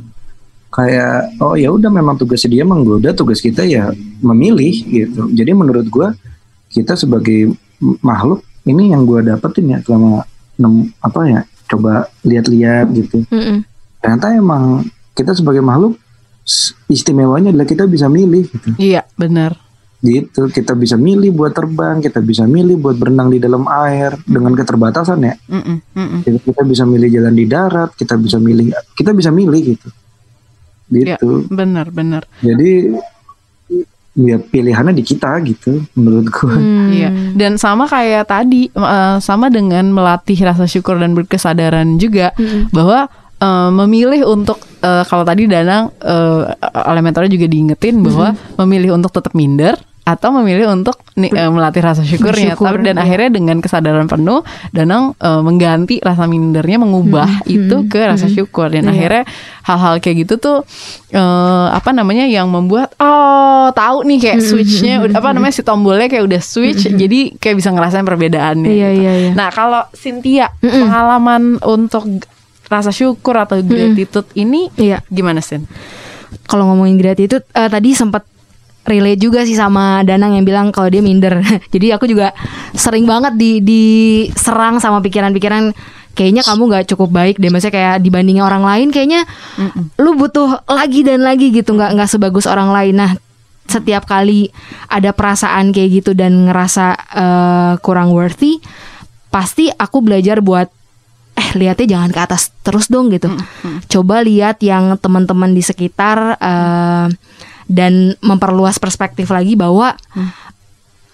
[0.69, 3.90] kayak oh ya udah memang tugas dia menggoda, tugas kita ya
[4.21, 5.31] memilih gitu.
[5.31, 6.09] Jadi menurut gue
[6.69, 7.55] kita sebagai
[8.01, 10.23] makhluk ini yang gue dapetin ya selama
[10.55, 13.62] enam apa ya coba lihat-lihat gitu Mm-mm.
[14.02, 14.83] ternyata emang
[15.14, 15.94] kita sebagai makhluk
[16.87, 19.54] istimewanya adalah kita bisa milih gitu Iya, benar.
[20.00, 24.56] gitu kita bisa milih buat terbang kita bisa milih buat berenang di dalam air dengan
[24.56, 26.20] keterbatasan ya Mm-mm, mm-mm.
[26.24, 29.88] kita, kita bisa milih jalan di darat kita bisa milih kita bisa milih gitu
[30.90, 32.26] Iya, gitu benar, benar.
[32.40, 32.98] jadi
[34.18, 36.90] ya pilihannya di kita gitu menurutku Hmm.
[36.90, 42.35] Iya, dan sama kayak tadi, eh, sama dengan melatih rasa syukur dan berkesadaran juga
[42.75, 43.07] bahwa
[43.38, 46.40] eh, memilih untuk eh, kalau tadi Danang eh,
[46.90, 48.35] oleh mentornya juga diingetin bahwa
[48.66, 52.56] memilih untuk tetap minder atau memilih untuk ni- eh, melatih rasa syukurnya.
[52.56, 53.04] Bersyukur, Tapi dan iya.
[53.04, 58.68] akhirnya dengan kesadaran penuh, Danang eh, mengganti rasa mindernya, mengubah itu ke rasa syukur.
[58.68, 58.92] Dan Iya.
[58.92, 59.22] akhirnya
[59.62, 60.58] hal-hal kayak gitu tuh
[61.10, 61.20] eh,
[61.70, 66.24] apa namanya yang membuat oh tahu nih kayak switchnya udah- apa namanya si tombolnya kayak
[66.24, 68.66] udah switch, jadi kayak bisa ngerasain perbedaannya.
[68.66, 69.00] Iya, gitu.
[69.00, 69.30] iya, iya.
[69.32, 72.08] Nah kalau Cynthia pengalaman untuk
[72.66, 75.02] rasa syukur atau gratitude ini Iya.
[75.06, 75.66] gimana Sin?
[76.46, 78.22] kalau ngomongin gratitude eh, tadi sempat
[78.88, 81.40] relate juga sih sama Danang yang bilang kalau dia minder.
[81.75, 82.33] Jadi aku juga
[82.73, 85.73] sering banget di diserang sama pikiran-pikiran
[86.14, 89.25] kayaknya kamu nggak cukup baik deh maksudnya kayak dibandingin orang lain kayaknya
[89.95, 92.99] lu butuh lagi dan lagi gitu nggak nggak sebagus orang lain.
[92.99, 93.12] Nah,
[93.71, 94.51] setiap kali
[94.90, 98.59] ada perasaan kayak gitu dan ngerasa eh, kurang worthy,
[99.31, 100.66] pasti aku belajar buat
[101.38, 103.31] eh lihatnya jangan ke atas terus dong gitu.
[103.87, 107.07] Coba lihat yang teman-teman di sekitar eh,
[107.70, 109.94] dan memperluas perspektif lagi bahwa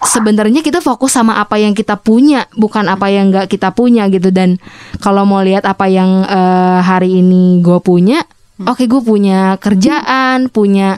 [0.01, 4.33] sebenarnya kita fokus sama apa yang kita punya bukan apa yang nggak kita punya gitu.
[4.33, 4.57] Dan
[4.97, 8.25] kalau mau lihat apa yang eh, hari ini gue punya
[8.57, 10.97] oke gue punya kerjaan punya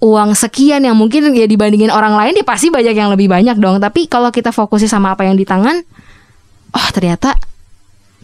[0.00, 3.76] uang sekian yang mungkin ya dibandingin orang lain dia pasti banyak yang lebih banyak dong.
[3.84, 5.76] Tapi kalau kita fokusnya sama apa yang di tangan
[6.70, 7.36] oh ternyata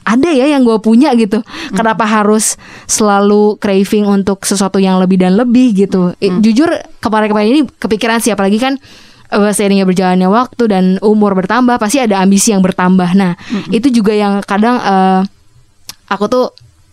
[0.07, 1.42] ada ya yang gue punya gitu.
[1.75, 2.55] Kenapa harus
[2.87, 6.14] selalu craving untuk sesuatu yang lebih dan lebih gitu?
[6.23, 6.71] Eh, Jujur
[7.03, 8.79] kemarin-kemarin ini kepikiran sih apalagi kan
[9.35, 13.19] eh, seiringnya berjalannya waktu dan umur bertambah pasti ada ambisi yang bertambah.
[13.19, 13.35] Nah
[13.75, 15.21] itu juga yang kadang eh,
[16.07, 16.47] aku tuh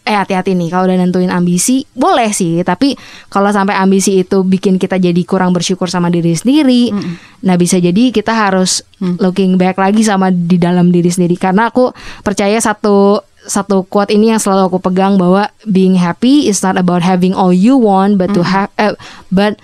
[0.04, 2.92] eh hati-hati nih kalau udah nentuin ambisi boleh sih tapi
[3.32, 6.92] kalau sampai ambisi itu bikin kita jadi kurang bersyukur sama diri sendiri
[7.40, 8.84] nah bisa jadi kita harus
[9.20, 11.36] looking back lagi sama di dalam diri sendiri.
[11.36, 11.92] Karena aku
[12.24, 17.04] percaya satu satu quote ini yang selalu aku pegang bahwa being happy is not about
[17.04, 18.96] having all you want but to have eh,
[19.28, 19.60] but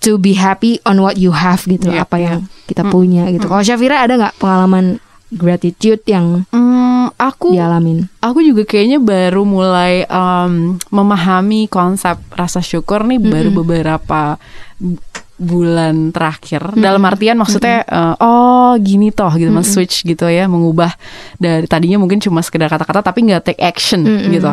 [0.00, 2.24] to be happy on what you have gitu Iya, apa iya.
[2.32, 3.44] yang kita punya gitu.
[3.44, 4.96] Kalau Syafira ada nggak pengalaman
[5.32, 8.10] gratitude yang Hmm, aku dialamin.
[8.18, 10.52] aku juga kayaknya baru mulai em,
[10.86, 14.36] memahami konsep rasa syukur nih baru beberapa
[14.76, 14.98] bu-
[15.36, 16.76] bulan terakhir.
[16.76, 20.92] Dalam artian maksudnya eh, oh gini toh gitu mas switch gitu ya mengubah
[21.34, 24.52] dari tadinya mungkin cuma sekedar kata-kata tapi nggak take action gitu.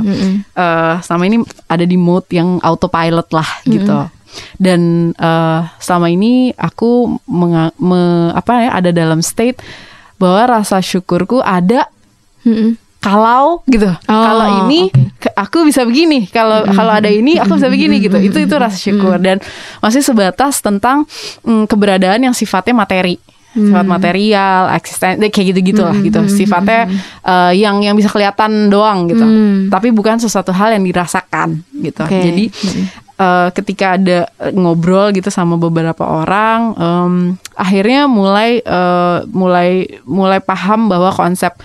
[0.54, 1.38] Eh, selama ini
[1.68, 4.08] ada di mode yang autopilot lah gitu.
[4.56, 9.60] Dan eh, selama ini aku menga- me- apa ya ada dalam state
[10.18, 11.86] bahwa rasa syukurku ada
[12.42, 12.74] Mm-mm.
[12.98, 13.88] kalau gitu.
[14.04, 16.26] Kalau ini ke- aku bisa begini.
[16.26, 18.18] Kalau kalau ada ini aku bisa begini gitu.
[18.18, 19.18] Itu itu rasa syukur.
[19.18, 19.38] Dan
[19.80, 21.06] masih sebatas tentang
[21.42, 23.18] mm, keberadaan yang sifatnya materi.
[23.58, 26.22] Sifat material eksisten kayak gitu gitu lah gitu.
[26.30, 29.26] sifatnya eh, yang yang bisa kelihatan doang gitu.
[29.68, 32.06] Tapi bukan sesuatu hal yang dirasakan gitu.
[32.06, 32.22] Oke.
[32.22, 32.46] jadi
[33.18, 37.14] eh, ketika ada eh, ngobrol gitu sama beberapa orang em,
[37.58, 41.58] akhirnya mulai eh, mulai mulai paham bahwa konsep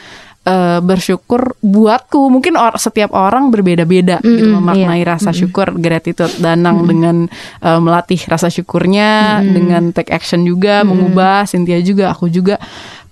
[0.49, 5.13] eh, bersyukur buatku mungkin or, setiap orang berbeda-beda gitu Mm-mm, memaknai iya.
[5.15, 7.29] rasa syukur gratitude danang dengan
[7.63, 12.59] eh, melatih rasa syukurnya dengan take action juga mengubah Cynthia juga aku juga.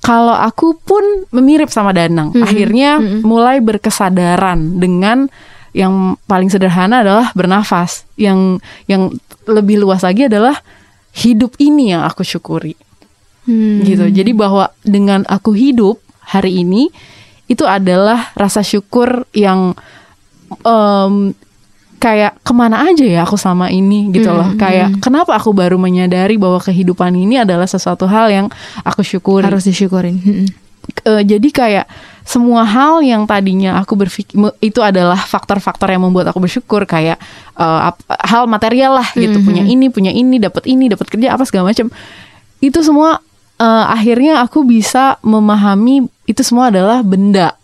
[0.01, 5.29] Kalau aku pun mirip sama Danang akhirnya mulai berkesadaran dengan
[5.71, 8.59] yang paling sederhana adalah bernafas yang
[8.91, 9.15] yang
[9.47, 10.59] lebih luas lagi adalah
[11.15, 12.75] hidup ini yang aku syukuri
[13.41, 13.81] Hmm.
[13.83, 14.05] gitu.
[14.13, 16.93] Jadi bahwa dengan aku hidup hari ini
[17.49, 19.73] itu adalah rasa syukur yang
[20.61, 21.33] em,
[22.01, 24.55] kayak ke mana aja ya aku sama ini gitu loh.
[24.61, 28.47] Kayak kenapa aku baru menyadari bahwa kehidupan ini adalah sesuatu hal yang
[28.85, 29.43] aku syukuri.
[29.49, 30.21] harus disyukurin.
[31.09, 31.87] Eh, jadi kayak
[32.31, 37.19] semua hal yang tadinya aku berpikir itu adalah faktor-faktor yang membuat aku bersyukur kayak
[37.57, 41.43] eh, ap- hal material lah gitu punya ini punya ini dapat ini dapat kerja apa
[41.43, 41.91] segala macam
[42.61, 43.19] itu semua
[43.59, 47.59] eh, akhirnya aku bisa memahami itu semua adalah benda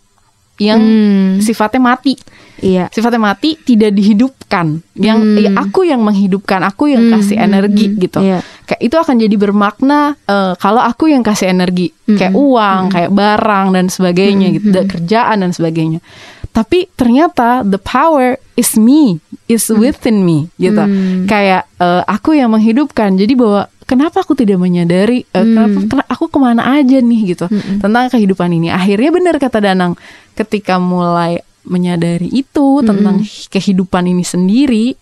[0.57, 1.37] yang Hmm.
[1.39, 2.17] sifatnya mati
[2.57, 2.89] Iya.
[2.89, 5.37] sifatnya mati tidak dihidupkan yang Hmm.
[5.37, 8.41] ya aku yang menghidupkan aku yang kasih energi gitu Iya.
[8.67, 12.43] Kayak itu akan jadi bermakna eh, kalau aku yang kasih energi kayak Hmm.
[12.45, 16.03] uang kayak barang dan sebagainya gitu da- kerjaan dan sebagainya.
[16.49, 20.83] Tapi ternyata the power is me is within me gitu.
[21.25, 23.13] Kayak eh, aku yang menghidupkan.
[23.13, 27.45] Jadi bahwa kenapa aku tidak menyadari eh, kenapa kena- aku ke mana aja nih gitu
[27.77, 28.67] tentang kehidupan ini.
[28.67, 29.93] Akhirnya benar kata Danang
[30.33, 34.95] ketika mulai menyadari itu tentang kehidupan ini sendiri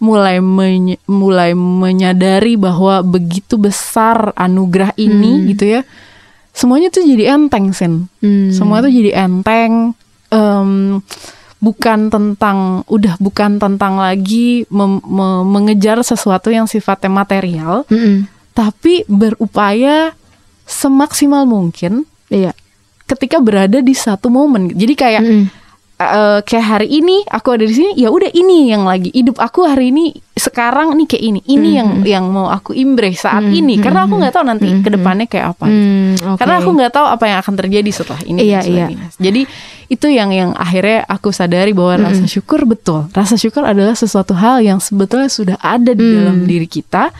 [0.00, 5.82] mulai menye- mulai menyadari bahwa begitu besar anugerah ini gitu ya
[6.50, 8.48] semuanya tuh jadi enteng sen Hmm.
[8.48, 9.92] semua tuh jadi enteng
[10.26, 10.98] em,
[11.58, 18.24] bukan tentang udah bukan tentang lagi mem- me- mengejar sesuatu yang sifatnya material Mm-mm.
[18.50, 20.16] tapi berupaya
[20.64, 22.56] semaksimal mungkin Iya.
[23.04, 25.44] ketika berada di satu momen jadi kayak Mm-mm.
[26.00, 29.64] Eh, kayak hari ini aku ada di sini ya udah ini yang lagi hidup aku
[29.64, 31.40] hari ini sekarang nih kayak ini.
[31.44, 33.76] Ini yang yang mau aku embrace saat ini.
[33.76, 36.40] Karena aku nggak tahu nanti ke depannya kayak apa Hmm, oke.
[36.40, 39.06] karena aku nggak tahu apa yang akan terjadi setelah ini Iya, sebagainya.
[39.20, 39.42] jadi
[39.90, 43.04] itu yang yang akhirnya aku sadari bahwa rasa syukur betul.
[43.12, 47.12] Rasa syukur adalah sesuatu hal yang sebetulnya sudah ada di dalam diri kita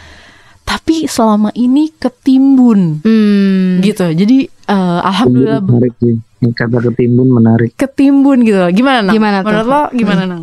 [0.62, 3.02] tapi selama ini ketimbun.
[3.04, 3.82] Hmm.
[3.82, 4.06] gitu.
[4.06, 6.14] Jadi eh, alhamdulillah menarik sih.
[6.16, 8.70] Ini kata ketimbun menarik ketimbun gitu loh.
[8.72, 9.12] Gimana Nang?
[9.12, 9.52] Gimana tuh?
[9.52, 10.42] Menurut lo gimana Nang?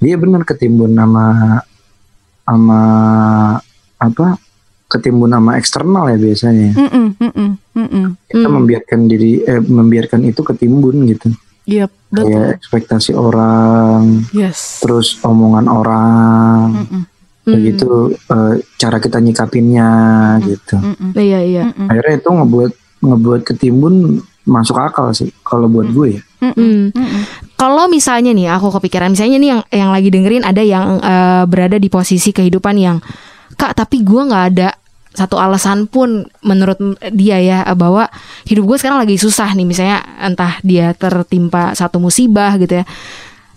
[0.00, 1.24] dia benar ketimbun sama
[2.40, 2.80] sama
[4.00, 4.40] apa
[4.88, 8.06] ketimbun sama eksternal ya biasanya Mm-mm, mm-mm, mm-mm.
[8.26, 11.28] kita membiarkan diri eh, membiarkan itu ketimbun gitu
[11.68, 12.32] Iya betul.
[12.32, 14.80] kayak ekspektasi orang Yes.
[14.80, 17.02] terus omongan orang Mm-mm,
[17.44, 19.90] begitu eh, cara kita nyikapinnya
[20.42, 21.62] gitu mm-mm, Iya iya.
[21.68, 22.72] mm-mm, akhirnya itu ngebuat
[23.04, 26.88] ngebuat ketimbun masuk akal sih kalau buat gue ya Hmm.
[26.88, 27.22] mm-mm.
[27.60, 31.76] Kalau misalnya nih aku kepikiran misalnya nih yang yang lagi dengerin ada yang eh, berada
[31.76, 32.96] di posisi kehidupan yang
[33.60, 34.72] kak tapi gua nggak ada
[35.12, 36.80] satu alasan pun menurut
[37.12, 38.06] dia ya bahwa
[38.46, 42.84] hidup gue sekarang lagi susah nih misalnya entah dia tertimpa satu musibah gitu ya.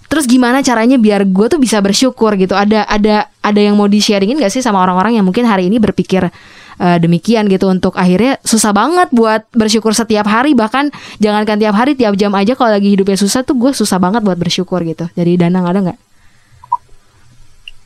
[0.10, 2.58] Terus gimana caranya biar gue tuh bisa bersyukur gitu?
[2.58, 5.78] Ada ada ada yang mau di sharingin gak sih sama orang-orang yang mungkin hari ini
[5.78, 6.26] berpikir
[6.80, 10.90] eh, demikian gitu untuk akhirnya susah banget buat bersyukur setiap hari bahkan
[11.22, 14.38] jangankan tiap hari tiap jam aja kalau lagi hidupnya susah tuh gue susah banget buat
[14.38, 15.10] bersyukur gitu.
[15.14, 16.00] Jadi Danang ada nggak?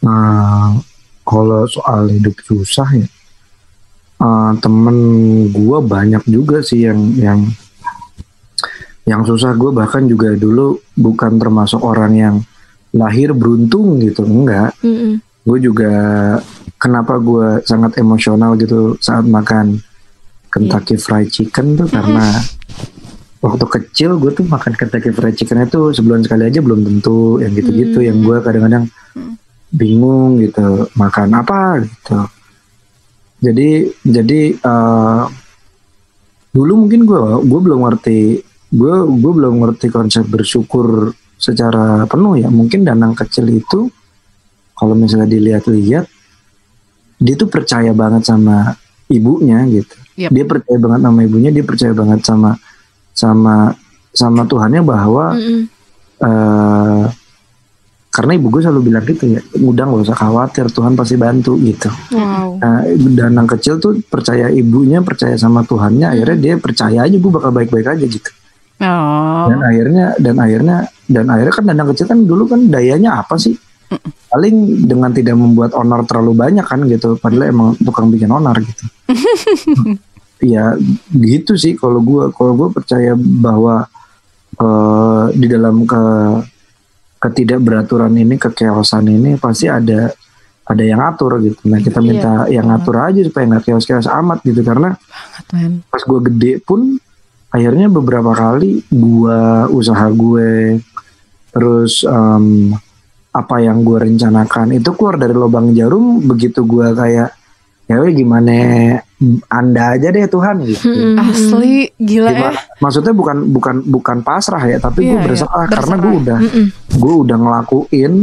[0.08, 0.78] Nah,
[1.28, 3.08] kalau soal hidup susah ya,
[4.24, 4.98] eh, temen
[5.52, 7.40] gue banyak juga sih yang yang
[9.08, 9.56] yang susah.
[9.56, 12.36] Gue bahkan juga dulu bukan termasuk orang yang
[12.92, 14.76] lahir beruntung gitu, enggak.
[14.84, 15.24] Mm-mm.
[15.48, 15.94] Gue juga
[16.78, 19.82] kenapa gue sangat emosional gitu saat makan
[20.48, 22.24] Kentucky Fried Chicken tuh karena
[23.42, 27.54] waktu kecil gue tuh makan Kentucky Fried Chicken itu sebulan sekali aja belum tentu yang
[27.54, 28.90] gitu-gitu yang gue kadang-kadang
[29.74, 32.20] bingung gitu makan apa gitu.
[33.38, 33.70] Jadi
[34.02, 35.24] jadi eh,
[36.56, 38.20] dulu mungkin gue gue belum ngerti
[38.74, 42.50] gue gue belum ngerti konsep bersyukur secara penuh ya.
[42.50, 43.92] Mungkin danang kecil itu
[44.74, 46.17] kalau misalnya dilihat-lihat
[47.18, 48.78] dia tuh percaya banget sama
[49.08, 50.30] ibunya gitu Yap.
[50.32, 52.52] dia percaya banget sama ibunya dia percaya banget sama
[53.12, 53.74] sama
[54.12, 55.62] sama Tuhannya bahwa Mm-mm.
[56.18, 57.06] eh
[58.08, 61.86] karena ibu gue selalu bilang gitu ya udah nggak usah khawatir Tuhan pasti bantu gitu
[62.10, 62.58] Wow.
[62.58, 62.82] nah,
[63.14, 67.54] dan yang kecil tuh percaya ibunya percaya sama Tuhannya akhirnya dia percaya aja gue bakal
[67.54, 68.32] baik-baik aja gitu
[68.78, 69.50] Oh.
[69.50, 70.78] dan akhirnya dan akhirnya
[71.10, 73.58] dan akhirnya kan Danang kecil kan dulu kan dayanya apa sih
[74.28, 77.16] paling dengan tidak membuat honor terlalu banyak kan gitu.
[77.18, 78.86] Padahal emang tukang bikin honor gitu.
[80.38, 80.78] Ya
[81.18, 83.90] gitu sih kalau gue kalau gue percaya bahwa
[84.54, 86.04] eh, di dalam ke
[87.18, 90.14] ketidakberaturan ini kekeosan ini pasti ada
[90.68, 91.66] ada yang atur gitu.
[91.66, 94.62] Nah kita minta yang atur aja supaya nggak keos-keos amat gitu.
[94.62, 94.94] Karena
[95.50, 97.02] Banget, pas gue gede pun
[97.50, 100.78] akhirnya beberapa kali gua usaha gue
[101.56, 102.76] terus em,
[103.38, 104.74] apa yang gue rencanakan.
[104.74, 107.30] Itu keluar dari lubang jarum begitu gua kayak
[107.88, 108.52] ya weh, gimana
[109.48, 110.92] anda aja deh Tuhan gitu.
[111.16, 112.52] Asli gila ya.
[112.84, 116.04] Maksudnya bukan bukan bukan pasrah ya tapi gue Iya, iya, berserah karena berserah.
[116.04, 116.40] gue udah
[117.00, 118.14] gue udah ngelakuin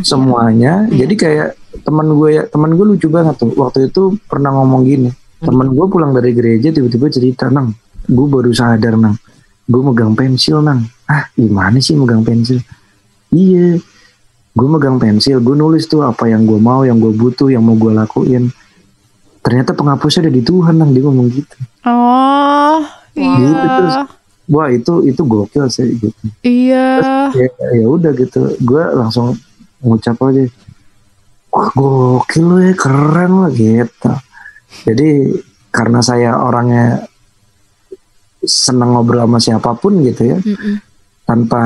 [0.00, 0.88] semuanya.
[0.88, 1.48] Jadi kayak
[1.84, 3.52] teman gue ya teman gue lucu banget tuh.
[3.52, 5.10] Waktu itu pernah ngomong gini
[5.42, 7.76] teman gue pulang dari gereja tiba-tiba cerita nang
[8.08, 9.20] gue baru sadar nang.
[9.68, 10.88] Gue megang pensil nang.
[11.04, 12.64] Ah gimana sih megang pensil?
[13.28, 13.76] Iya
[14.52, 17.72] gue megang pensil gue nulis tuh apa yang gue mau yang gue butuh yang mau
[17.72, 18.52] gue lakuin
[19.40, 22.78] ternyata penghapusnya ada di Tuhan nang dia ngomong gitu Oh.
[23.12, 24.04] Gitu, terus Iya.
[24.48, 27.00] wah itu itu gokil sih gitu Iya.
[27.32, 29.34] ya ya udah gitu gue langsung
[29.80, 30.46] ngucap aja
[31.48, 34.12] wah gokil lu ya keren lah gitu
[34.84, 35.08] jadi
[35.68, 37.04] karena saya orangnya
[38.42, 40.78] senang ngobrol sama siapa pun gitu ya Mm-mm.
[41.22, 41.62] tanpa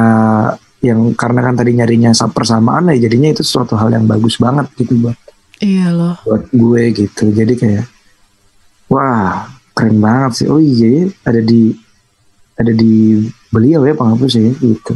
[0.86, 4.70] yang karena kan tadi nyarinya sa- persamaan ya jadinya itu suatu hal yang bagus banget
[4.76, 5.18] gitu buat
[5.56, 6.16] Iya loh.
[6.22, 7.24] buat gue gitu.
[7.30, 7.84] Jadi kayak
[8.86, 10.46] wah keren banget sih.
[10.46, 11.72] Oh iya ya, ada di
[12.56, 14.92] ada di beliau ya penghapus ya gitu.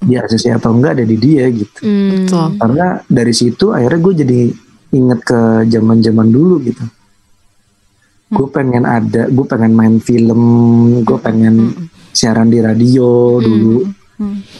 [0.00, 1.80] Di ACC atau enggak ada di dia gitu.
[1.82, 2.56] Betul.
[2.56, 4.40] karena dari situ akhirnya gue jadi
[4.92, 6.84] inget ke zaman zaman dulu gitu.
[8.28, 10.40] Gue pengen ada gue pengen main film
[11.02, 11.68] gue pengen
[12.10, 13.84] siaran di radio dulu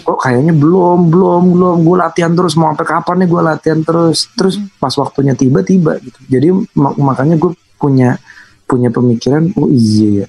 [0.03, 1.77] kok kayaknya belum belum belum.
[1.83, 2.55] Gue latihan terus.
[2.55, 4.27] Mau sampai kapan nih gue latihan terus?
[4.33, 6.19] Terus pas waktunya tiba tiba gitu.
[6.27, 8.17] Jadi mak- makanya gue punya
[8.65, 10.27] punya pemikiran oh iya ya.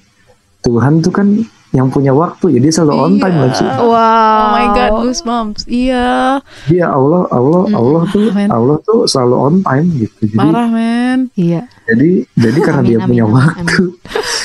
[0.60, 1.28] Tuhan tuh kan
[1.70, 2.58] yang punya waktu ya.
[2.58, 4.42] Dia selalu on time lah sih Oh Wow.
[4.50, 5.62] my god, goosebumps.
[5.66, 8.48] Iya, dia Allah Allah Allah tuh men.
[8.48, 10.20] Allah tuh selalu on time gitu.
[10.24, 11.18] Jadi parah men.
[11.34, 11.66] Iya.
[11.84, 13.82] jadi jadi karena Amin, dia amin, punya amin, waktu.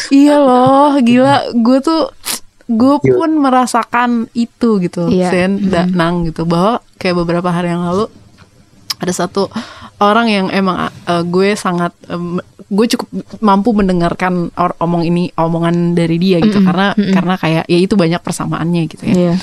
[0.10, 1.36] Iya loh, gila.
[1.56, 2.02] Gue tuh
[2.70, 5.34] gue pun merasakan itu gitu, Iya.
[5.34, 6.46] Sen, Danang gitu.
[6.46, 8.06] Bahwa kayak beberapa hari yang lalu
[9.00, 9.50] ada satu
[9.98, 12.38] orang yang emang uh, gue sangat um,
[12.70, 13.10] gue cukup
[13.42, 16.62] mampu mendengarkan or- omong ini omongan dari dia gitu.
[16.62, 19.16] Karena karena kayak ya itu banyak persamaannya gitu ya.
[19.18, 19.36] Iya.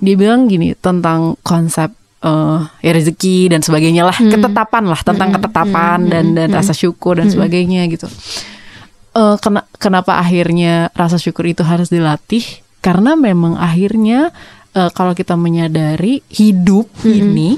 [0.00, 6.04] Dia bilang gini tentang konsep eh ya rezeki dan sebagainya lah, ketetapan lah tentang ketetapan
[6.06, 8.06] dan dan rasa syukur dan sebagainya gitu.
[9.10, 12.46] Eh, kena- kenapa akhirnya rasa syukur itu harus dilatih?
[12.78, 14.30] Karena memang akhirnya
[14.70, 17.50] eh, kalau kita menyadari hidup ini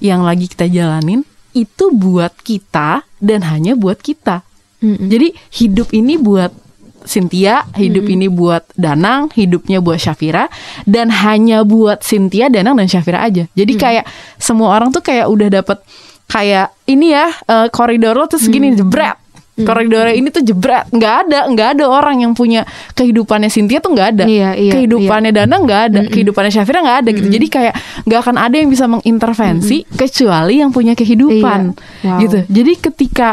[0.00, 4.40] yang lagi kita jalanin itu buat kita dan hanya buat kita.
[4.80, 6.54] Jadi hidup ini buat
[7.00, 10.48] Cynthia, hidup ini buat Danang, hidupnya buat Syafira
[10.84, 13.44] dan hanya buat Cynthia, Danang dan Syafira aja.
[13.50, 14.04] Jadi kayak
[14.36, 15.78] semua orang tuh kayak udah dapet
[16.26, 19.16] kayak ini ya eh, koridor lo terus gini jebret.
[19.58, 24.08] Koridornya ini tuh jebret, nggak ada, nggak ada orang yang punya kehidupannya Cynthia tuh nggak
[24.12, 27.28] ada, Iya, iya, kehidupannya Danang nggak ada, kehidupannya Syafira nggak ada gitu.
[27.28, 32.06] Jadi kayak nggak akan ada yang bisa mengintervensi kecuali yang punya kehidupan, Iya.
[32.06, 32.18] Wow.
[32.22, 32.38] gitu.
[32.46, 33.28] Jadi ketika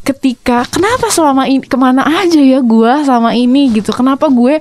[0.00, 4.56] ketika kenapa selama ini ke mana aja ya gua sama ini gitu kenapa gue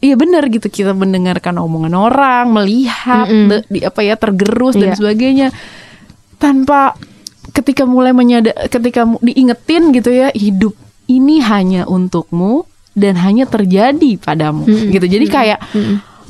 [0.00, 4.98] iya benar gitu kita mendengarkan omongan orang melihat de- di apa ya tergerus dan Iya.
[4.98, 5.48] sebagainya
[6.34, 6.98] tanpa
[7.58, 10.78] ketika mulai menyadar ketika diingetin gitu ya hidup
[11.10, 12.62] ini hanya untukmu
[12.94, 15.02] dan hanya terjadi padamu gitu.
[15.02, 15.58] Jadi kayak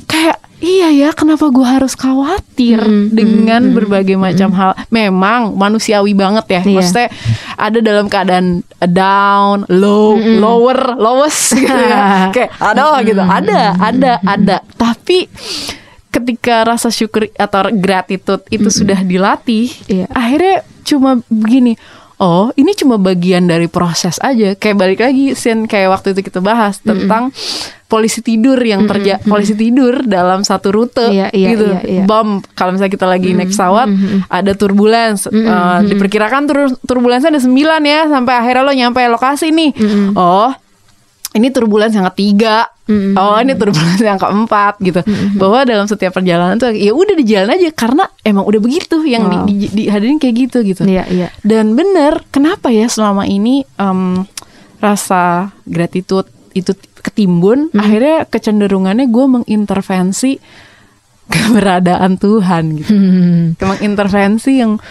[0.05, 4.73] kayak iya ya kenapa gue harus khawatir dengan berbagai macam hal?
[4.89, 6.73] Memang manusiawi banget ya Iya.
[6.73, 7.07] maksudnya
[7.55, 8.47] ada dalam keadaan
[8.81, 12.33] down low lower lowest gitu ya.
[12.33, 13.21] Kayak aduh gitu.
[13.21, 14.57] Ada ada ada.
[14.73, 15.29] Tapi
[16.09, 20.05] ketika rasa syukur atau gratitude itu sudah dilatih Iya.
[20.09, 20.57] akhirnya
[20.89, 21.77] cuma begini
[22.19, 24.57] oh ini cuma bagian dari proses aja.
[24.57, 27.31] Kayak balik lagi scene kayak waktu itu kita bahas tentang
[27.89, 31.65] polisi tidur yang terja polisi tidur dalam satu rute Iya, iya, gitu.
[31.73, 32.03] iya, iya.
[32.05, 33.87] bom kalau misalnya kita lagi naik pesawat
[34.29, 35.25] ada turbulence.
[35.25, 37.55] Eh, diperkirakan tur turbulensinya ada 9
[37.87, 39.71] ya sampai akhirnya lo nyampe lokasi nih.
[40.13, 40.51] Oh
[41.29, 42.65] ini turbulensi yang ketiga.
[42.89, 45.05] Oh ini turbulensi yang keempat gitu.
[45.37, 49.29] Bahwa dalam setiap perjalanan tuh ya udah di jalan aja karena emang udah begitu yang
[49.29, 49.45] Wow.
[49.45, 50.81] di, di, dihadirin kayak gitu gitu.
[50.89, 51.27] Iya, iya.
[51.45, 54.25] dan bener kenapa ya selama ini em,
[54.81, 56.25] rasa gratitude
[56.57, 60.41] itu ketimbun akhirnya kecenderungannya gue mengintervensi
[61.33, 62.93] keberadaan Tuhan gitu.
[63.61, 64.81] Mengintervensi yang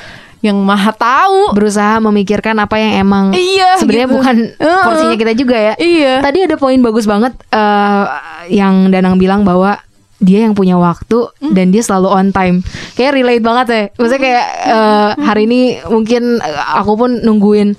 [0.40, 4.16] yang maha tahu Berusaha memikirkan apa yang emang Iya, sebenarnya gitu.
[4.16, 4.83] bukan Heeh.
[4.83, 5.74] porsinya kita juga ya.
[5.74, 6.14] Iya.
[6.22, 8.05] Tadi ada poin bagus banget eh,
[8.51, 9.83] yang Danang bilang bahwa
[10.18, 11.55] dia yang punya waktu Hmm.
[11.55, 12.57] dan dia selalu on time.
[12.92, 13.83] Kayak relate banget ya.
[13.94, 16.42] Maksudnya kayak eh, hari ini mungkin
[16.74, 17.79] aku pun nungguin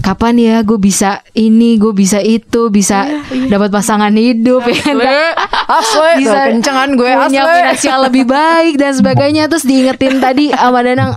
[0.00, 3.08] kapan ya gue bisa ini, gue bisa itu, bisa
[3.48, 5.32] dapat pasangan hidup ya kan?
[5.64, 10.84] asli bisa kencengan gue punya asli finansial lebih baik dan sebagainya terus diingetin tadi sama
[10.84, 11.16] Danang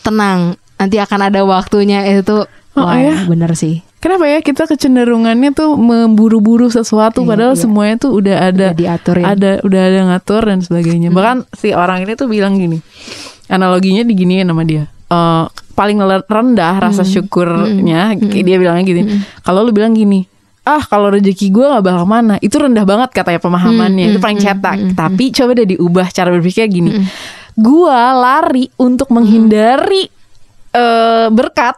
[0.00, 2.44] tenang nanti akan ada waktunya itu
[2.78, 3.26] Oh, wah iya.
[3.26, 7.60] bener sih Kenapa ya kita kecenderungannya tuh memburu-buru sesuatu Iya, padahal iya.
[7.60, 9.24] semuanya tuh udah ada Udah diatur ya.
[9.34, 11.10] ada udah ada ngatur dan sebagainya.
[11.12, 12.78] Bahkan si orang ini tuh bilang gini.
[13.50, 14.86] Analoginya diginiin sama dia.
[14.88, 15.44] Eh,
[15.76, 15.98] paling
[16.30, 19.02] rendah rasa syukurnya kayak dia bilangnya gini.
[19.42, 20.24] Kalau lu bilang gini,
[20.64, 24.92] ah kalau rezeki gue nggak bakal mana itu rendah banget katanya pemahamannya itu paling cetak
[24.92, 27.00] tapi coba deh diubah cara berpikir gini
[27.60, 30.08] gua lari untuk menghindari
[30.70, 31.76] eh, berkat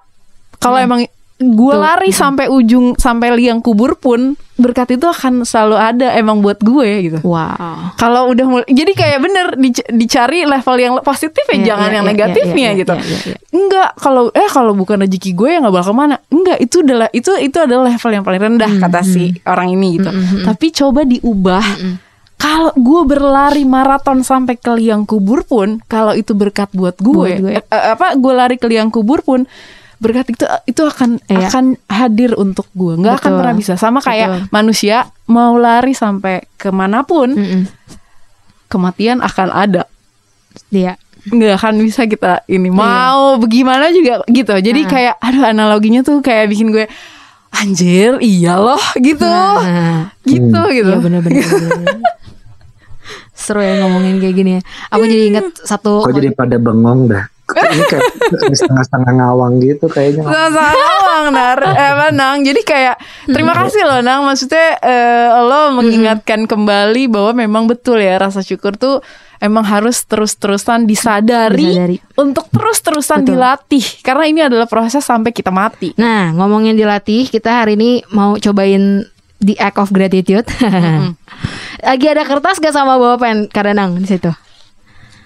[0.57, 1.03] kalau emang
[1.43, 6.63] gue lari sampai ujung sampai liang kubur pun berkat itu akan selalu ada emang buat
[6.63, 7.19] gue gitu.
[7.27, 11.89] wow Kalau udah mulai jadi kayak bener dic- dicari level yang positif ya Iya, jangan
[11.91, 12.95] iya, yang iya, negatifnya iya, iya, gitu.
[12.95, 13.37] iya, iya, iya.
[13.51, 16.17] Enggak kalau eh kalau bukan rezeki gue ya nggak bakal ke mana.
[16.31, 20.11] Enggak itu adalah itu itu adalah level yang paling rendah kata si orang ini gitu.
[20.47, 21.65] Tapi coba diubah.
[22.43, 27.39] Kalau gue berlari maraton sampai ke liang kubur pun kalau itu berkat buat gue, Buat
[27.39, 27.53] gue.
[27.53, 29.47] eh, eh, apa gue lari ke liang kubur pun
[29.97, 31.47] berkat itu itu akan Iya.
[31.47, 34.43] akan hadir untuk gue nggak akan pernah bisa sama kayak Betul.
[34.51, 37.71] manusia mau lari sampai ke mana pun Mm-mm.
[38.67, 39.87] kematian akan ada
[40.69, 40.99] Iya.
[41.25, 44.91] nggak akan bisa kita ini mau bagaimana juga gitu jadi Nah.
[44.91, 46.91] kayak aduh analoginya tuh kayak bikin gue
[47.55, 51.47] anjir iya loh gitu Nah, gitu gitu Iya bener-bener
[53.33, 54.61] Seru ya ngomongin kayak gini ya
[54.93, 57.25] Aku jadi inget satu Kok jadi pada bengong dah?
[57.53, 58.09] Ini kayak
[58.57, 60.25] setengah-setengah ngawang gitu kayaknya.
[60.25, 61.59] sama Nang, Nar.
[61.61, 62.41] Eh, apa, Nang?
[62.41, 62.97] Jadi kayak
[63.29, 64.25] terima kasih loh Nang.
[64.25, 69.05] Maksudnya eh, lo mengingatkan kembali bahwa memang betul ya rasa syukur tuh
[69.43, 71.97] emang harus terus-terusan disadari, Disadari.
[72.15, 73.37] untuk terus-terusan Betul.
[73.37, 75.93] dilatih karena ini adalah proses sampai kita mati.
[75.99, 79.03] Nah ngomongin dilatih Kita hari ini mau cobain
[79.43, 80.47] The Act of Gratitude
[81.83, 84.31] Lagi ada kertas gak sama bawa pen Karenang di situ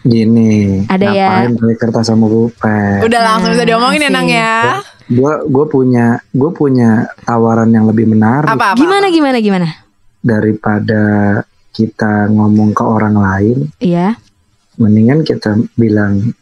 [0.07, 0.87] Gini.
[0.87, 1.31] Ada ya.
[1.43, 3.03] ngapain pakai kertas sama pulpen?
[3.03, 4.79] Udah langsung bisa diomongin ya Nang ya.
[5.11, 8.79] Gue gue punya gue punya tawaran yang lebih menarik Apa apa?
[8.79, 9.69] Gimana gimana gimana
[10.23, 11.03] daripada
[11.75, 13.59] kita ngomong ke orang lain.
[13.83, 14.15] Iya
[14.79, 16.35] Mendingan kita bilang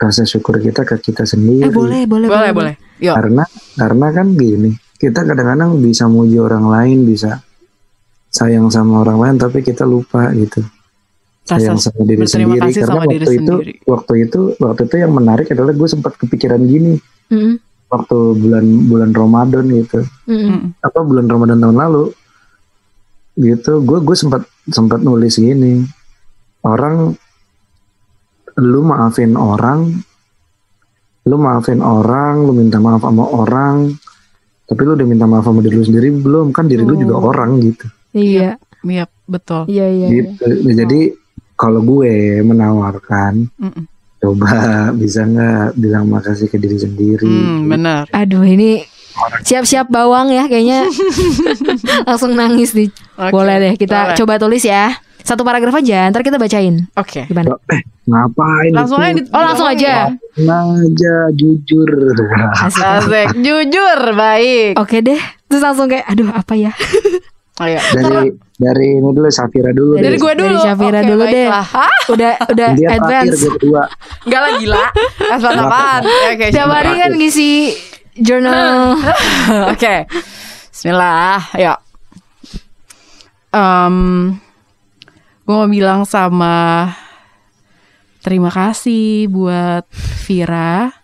[0.00, 1.68] rasa syukur kita ke kita sendiri.
[1.68, 2.74] Eh boleh boleh Boleh boleh.
[3.00, 3.12] Yuk.
[3.12, 3.44] Karena
[3.76, 7.44] karena kan gini, kita kadang-kadang bisa muji orang lain, bisa
[8.30, 10.62] sayang sama orang lain, tapi kita lupa gitu.
[11.42, 13.72] sayang Rasa sama diri berterima sendiri kasih karena sama waktu diri itu sendiri.
[13.84, 16.94] waktu itu waktu itu yang menarik adalah gue sempat kepikiran gini
[17.26, 17.54] Mm-mm.
[17.88, 20.00] waktu bulan bulan Ramadan gitu
[20.30, 20.46] Mm-mm.
[20.46, 20.62] Mm.
[20.78, 22.04] apa bulan Ramadan tahun lalu
[23.34, 25.82] gitu gue gue sempat sempat nulis gini
[26.62, 27.18] orang
[28.54, 29.90] lu maafin orang
[31.24, 33.90] lu maafin orang lu minta maaf sama orang
[34.66, 37.32] tapi lu udah minta maaf sama diri lu sendiri belum kan diri lu juga Oh.
[37.32, 39.66] orang gitu Iya Iya betul.
[39.66, 40.22] Iya iya iya.
[40.24, 41.00] gitu jadi
[41.54, 43.84] kalau gue menawarkan Mm-mm.
[44.16, 44.50] coba
[45.00, 48.08] bisa nggak bilang makasih ke diri sendiri Hmm, benar.
[48.10, 48.80] Aduh ini
[49.42, 50.88] siap-siap bawang ya kayaknya
[52.08, 52.88] langsung nangis nih.
[53.14, 54.16] Oke, Boleh deh kita boleh.
[54.16, 54.96] coba tulis ya.
[55.20, 56.88] Satu paragraf aja, ntar kita bacain.
[56.94, 57.28] Oke.
[57.28, 57.52] Gimana?
[57.68, 59.94] eh ngapain Langsung aja di- Oh langsung aja.
[60.34, 61.88] Langsung aja jujur
[62.56, 62.80] Asik.
[62.80, 64.74] Asik, jujur, baik.
[64.74, 65.20] Oke deh.
[65.46, 66.72] Terus langsung kayak, aduh apa ya?
[67.60, 67.76] Ayo.
[67.92, 70.20] dari dari ini dulu Safira dulu Dari deh.
[70.20, 70.48] gue dulu.
[70.48, 71.46] Dari Syafira Oke, dulu deh.
[71.48, 71.94] Hah?
[72.08, 73.36] Udah udah dia terakhir advance.
[73.38, 73.82] gue kedua
[74.24, 74.84] Enggak lah gila.
[75.28, 76.02] Asal apaan?
[76.32, 77.50] Oke, Tiap hari kan ngisi
[78.16, 78.96] journal.
[79.72, 79.94] Oke.
[80.72, 81.40] Bismillah.
[81.54, 81.78] Yuk.
[83.50, 83.96] Em,
[85.42, 86.88] gue mau bilang sama
[88.20, 89.84] terima kasih buat
[90.24, 90.96] Vira.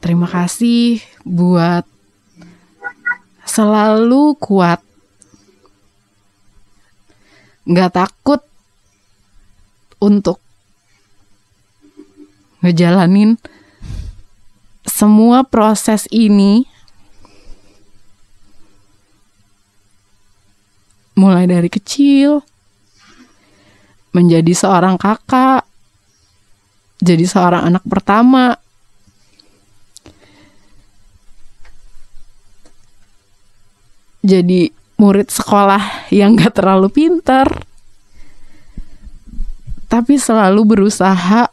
[0.00, 1.84] Terima kasih buat
[3.44, 4.80] selalu kuat.
[7.66, 8.40] Nggak takut
[10.00, 10.40] untuk
[12.60, 13.36] ngejalanin
[14.84, 16.68] semua proses ini
[21.16, 22.44] mulai dari kecil
[24.12, 25.64] menjadi seorang kakak
[27.00, 28.56] jadi seorang anak pertama
[34.20, 37.48] jadi murid sekolah yang gak terlalu pintar
[39.90, 41.50] tapi selalu berusaha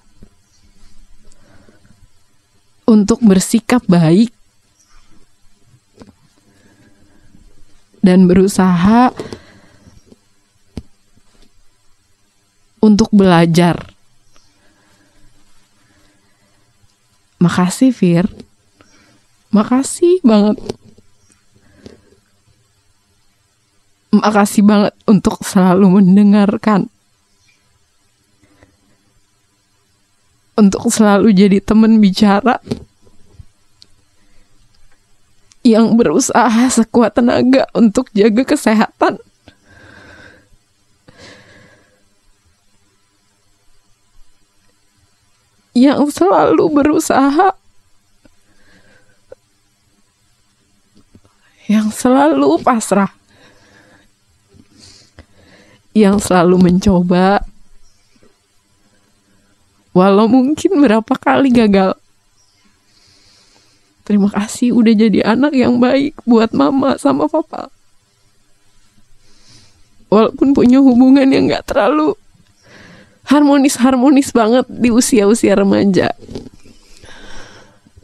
[2.87, 4.31] untuk bersikap baik
[7.99, 9.11] dan berusaha
[12.79, 13.91] untuk belajar.
[17.43, 18.25] Makasih Fir.
[19.51, 20.55] Makasih banget.
[24.07, 26.87] Makasih banget untuk selalu mendengarkan.
[30.57, 32.57] Untuk selalu jadi teman bicara
[35.67, 39.19] yang berusaha sekuat tenaga untuk jaga kesehatan.
[45.77, 47.53] Yang selalu berusaha
[51.67, 53.11] yang selalu pasrah,
[56.05, 57.41] yang selalu mencoba,
[59.97, 61.97] walau mungkin berapa kali gagal.
[64.05, 67.67] Terima kasih udah jadi anak yang baik buat mama sama papa.
[70.07, 72.15] Walaupun punya hubungan yang gak terlalu
[73.27, 76.15] harmonis-harmonis banget di usia-usia remaja.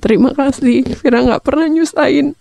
[0.04, 2.36] Terima kasih, Vira gak pernah nyusahin.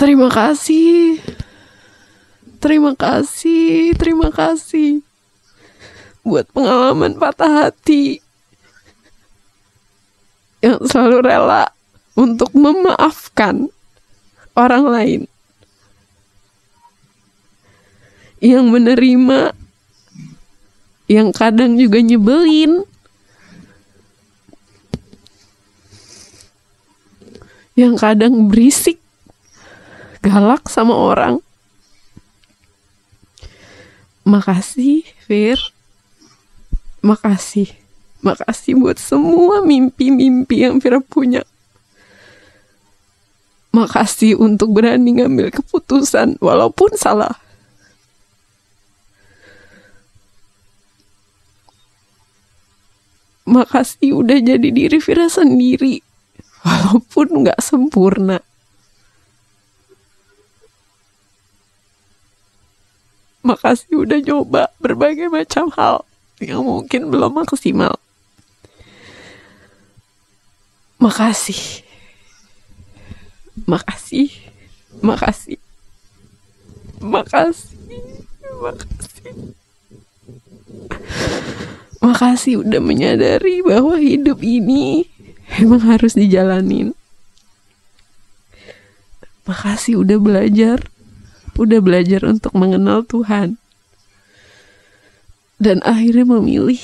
[0.00, 1.20] Terima kasih.
[2.56, 5.04] Terima kasih, terima kasih.
[6.24, 8.24] Buat pengalaman patah hati.
[10.64, 11.68] Yang selalu rela
[12.16, 13.68] untuk memaafkan
[14.56, 15.20] orang lain.
[18.40, 19.52] Yang menerima
[21.12, 22.88] yang kadang juga nyebelin.
[27.76, 28.99] Yang kadang berisik
[30.20, 31.40] galak sama orang.
[34.24, 35.58] Makasih Fir.
[37.00, 37.72] Makasih.
[38.20, 41.40] Makasih buat semua mimpi-mimpi yang Fira punya.
[43.72, 47.32] Makasih untuk berani ngambil keputusan walaupun salah.
[53.48, 56.04] Makasih udah jadi diri Vira sendiri
[56.60, 58.44] walaupun nggak sempurna
[63.40, 66.04] makasih udah coba berbagai macam hal
[66.40, 68.00] yang mungkin belum maksimal
[71.00, 71.80] makasih.
[73.64, 74.28] Makasih.
[75.00, 75.56] Makasih.
[77.00, 77.80] Makasih.
[78.60, 79.32] Makasih.
[82.00, 85.08] Makasih udah menyadari bahwa hidup ini
[85.56, 86.92] emang harus dijalanin.
[89.48, 90.84] Makasih udah belajar
[91.60, 93.60] udah belajar untuk mengenal Tuhan.
[95.60, 96.80] Dan akhirnya memilih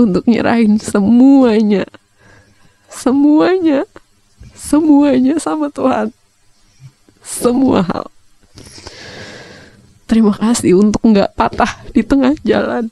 [0.00, 1.84] untuk nyerahin semuanya.
[2.88, 3.84] Semuanya.
[4.56, 6.16] Semuanya sama Tuhan.
[7.20, 8.08] Semua hal.
[10.08, 12.88] Terima kasih untuk nggak patah di tengah jalan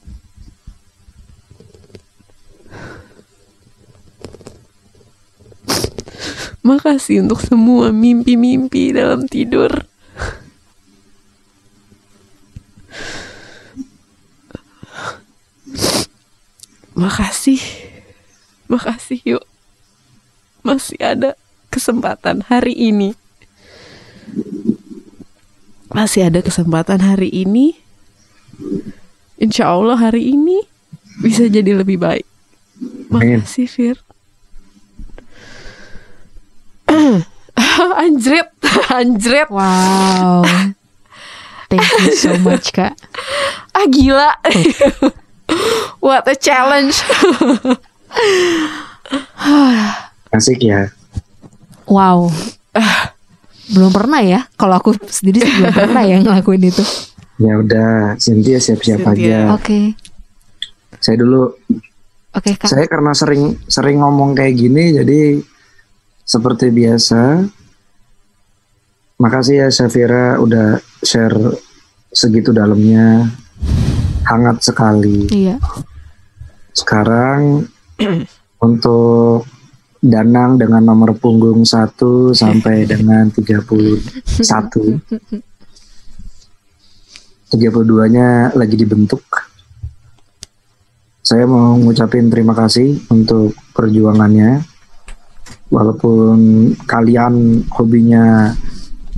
[6.65, 9.85] Makasih untuk semua mimpi-mimpi dalam tidur.
[16.97, 17.61] Makasih.
[18.73, 19.45] Makasih yuk.
[20.65, 21.37] Masih ada
[21.69, 23.13] kesempatan hari ini.
[25.93, 27.77] Masih ada kesempatan hari ini.
[29.37, 30.65] Insya Allah hari ini
[31.21, 32.25] bisa jadi lebih baik.
[33.13, 33.97] Makasih Fir.
[38.03, 38.49] anjrit,
[38.91, 39.49] anjrit.
[39.55, 40.43] Wow.
[41.71, 42.95] Thank you so much kak.
[43.73, 44.37] Ah gila.
[46.05, 46.99] What a challenge.
[50.31, 50.91] Asik ya.
[51.87, 52.31] Wow.
[53.71, 54.41] Belum pernah ya.
[54.55, 56.85] Kalau aku sendiri sih belum pernah ya ngelakuin itu.
[57.35, 59.51] Ya udah, Cynthia siap-siap Cynthia.
[59.51, 59.59] aja.
[59.59, 59.99] Oke.
[61.03, 61.51] Saya dulu,
[62.31, 62.71] Oke kak.
[62.71, 65.19] saya karena sering sering ngomong kayak gini, jadi
[66.25, 67.45] seperti biasa.
[69.21, 71.39] Makasih ya Safira udah share
[72.11, 73.31] segitu dalamnya,
[74.27, 75.31] hangat sekali.
[75.31, 75.63] Iya.
[76.75, 77.63] Sekarang
[78.67, 79.47] untuk
[80.05, 84.05] Danang dengan nomor punggung 1 sampai dengan 31.
[87.49, 89.25] 32-nya lagi dibentuk.
[91.25, 94.74] Saya mau ngucapin terima kasih untuk perjuangannya.
[95.75, 98.55] Walaupun kalian hobinya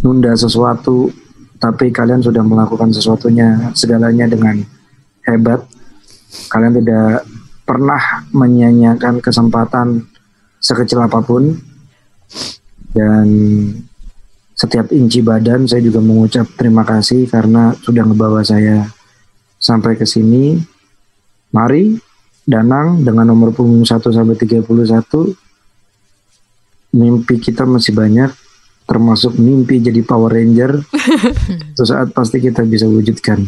[0.00, 1.12] nunda sesuatu,
[1.60, 4.64] tapi kalian sudah melakukan sesuatunya segalanya dengan
[5.28, 5.60] hebat.
[6.48, 7.28] Kalian tidak
[7.68, 10.08] pernah menyanyiakan kesempatan
[10.56, 11.52] sekecil apa pun
[12.96, 13.26] dan
[14.56, 18.88] setiap inci badan saya juga mengucap terima kasih karena sudah ngebawa saya
[19.60, 20.56] sampai ke sini.
[21.52, 21.96] Mari
[22.46, 24.70] Danang dengan nomor punggung 1 sampai 31
[26.96, 28.32] mimpi kita masih banyak
[28.86, 30.78] termasuk mimpi jadi Power Ranger.
[31.76, 33.42] Suatu saat pasti kita bisa wujudkan.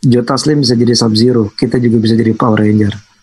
[0.00, 3.14] Joe Taslim bisa jadi Sub Zero, kita juga bisa jadi Power Ranger.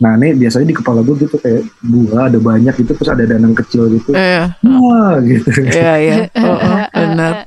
[0.00, 3.52] Nah ini biasanya di kepala gue gitu kayak buah ada banyak gitu terus ada danang
[3.52, 4.16] kecil gitu.
[4.16, 5.48] Iya, Wah gitu.
[5.60, 6.16] iya, iya.
[6.40, 7.44] Oh, oh, benar.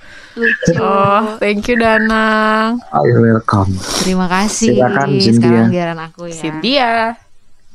[0.78, 2.78] Oh, thank you Danang.
[2.94, 3.74] Ayo welcome.
[4.06, 4.78] Terima kasih.
[4.78, 5.34] Silakan, Cynthia.
[5.34, 6.38] Sekarang giliran aku ya.
[6.38, 6.90] Cynthia.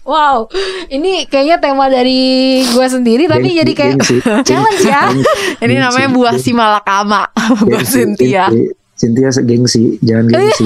[0.08, 0.48] Wow,
[0.88, 4.00] ini kayaknya tema dari gue sendiri tapi jadi kayak
[4.48, 5.12] challenge ya.
[5.60, 7.28] Ini namanya buah si malakama
[7.68, 8.48] Gengsi, Cynthia.
[8.48, 8.72] gengsi.
[8.98, 10.64] Cynthia segengsi, jangan gengsi.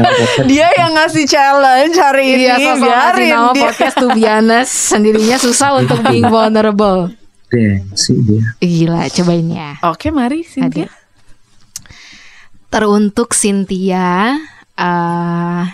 [0.52, 2.44] Dia yang ngasih challenge hari ini.
[2.44, 3.62] Iya, sosok ngasih biarin nama dia.
[3.64, 7.10] podcast to be honest, sendirinya susah untuk being vulnerable.
[7.48, 8.44] gengsi dia.
[8.60, 9.70] Gila, cobain ya.
[9.88, 10.92] Oke, mari Cynthia.
[12.68, 14.36] Teruntuk Cynthia,
[14.76, 15.64] eh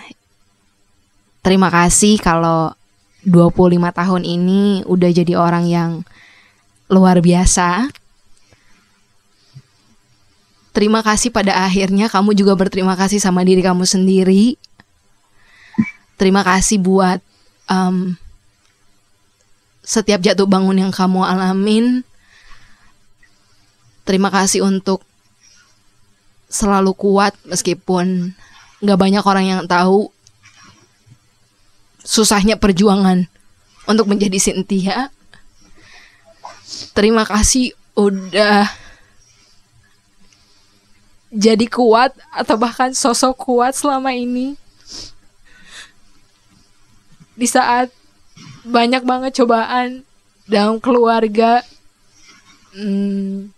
[1.39, 2.78] terima kasih kalau
[3.27, 5.91] 25 tahun ini udah jadi orang yang
[6.87, 7.91] luar biasa
[10.69, 14.53] Terima kasih pada akhirnya kamu juga berterima kasih sama diri kamu sendiri.
[16.15, 17.19] Terima kasih buat
[17.67, 18.13] em,
[19.81, 22.05] setiap jatuh bangun yang kamu alamin.
[24.05, 25.01] Terima kasih untuk
[26.47, 28.33] selalu kuat meskipun
[28.79, 30.13] nggak banyak orang yang tahu
[32.03, 33.27] susahnya perjuangan
[33.87, 35.11] untuk menjadi Cynthia.
[36.93, 38.69] Terima kasih udah
[41.29, 44.57] jadi kuat atau bahkan sosok kuat selama ini.
[47.39, 47.93] Di saat
[48.65, 50.03] banyak banget cobaan
[50.49, 51.63] dalam keluarga.
[52.73, 53.49] Hmm,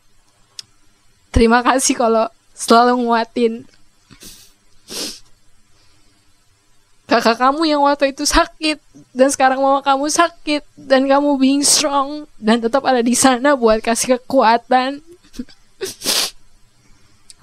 [1.31, 3.53] terima kasih kalau selalu nguatin
[7.11, 8.79] kakak kamu yang waktu itu sakit
[9.11, 13.83] dan sekarang mama kamu sakit dan kamu being strong dan tetap ada di sana buat
[13.83, 15.03] kasih kekuatan.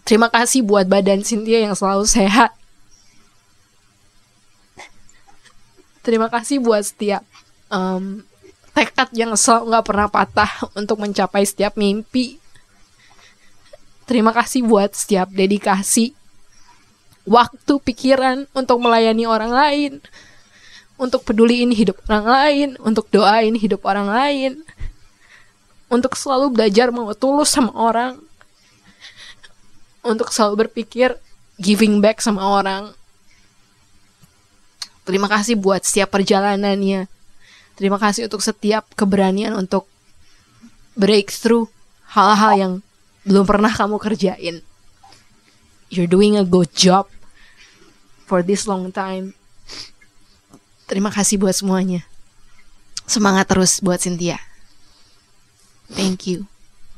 [0.09, 2.57] Terima kasih buat badan Cynthia yang selalu sehat.
[6.01, 7.21] Terima kasih buat setiap
[7.69, 8.25] em,
[8.73, 12.41] tekad yang selalu nggak pernah patah untuk mencapai setiap mimpi.
[14.09, 16.17] Terima kasih buat setiap dedikasi
[17.29, 19.93] waktu, pikiran untuk melayani orang lain,
[20.99, 24.53] untuk peduliin hidup orang lain, untuk doain hidup orang lain,
[25.87, 28.19] untuk selalu belajar mau tulus sama orang,
[30.03, 31.15] untuk selalu berpikir
[31.61, 32.97] giving back sama orang.
[35.07, 37.09] Terima kasih buat setiap perjalanannya.
[37.79, 39.87] Terima kasih untuk setiap keberanian untuk
[40.99, 41.71] breakthrough
[42.11, 42.73] hal-hal yang
[43.23, 44.61] belum pernah kamu kerjain.
[45.89, 47.09] You're doing a good job
[48.29, 49.33] for this long time.
[50.85, 52.05] Terima kasih buat semuanya.
[53.09, 54.37] Semangat terus buat Cynthia.
[55.89, 56.45] Thank you.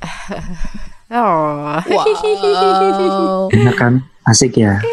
[1.11, 1.83] Oh.
[1.91, 3.51] Wow.
[3.51, 4.07] Enak kan?
[4.31, 4.79] Asik ya.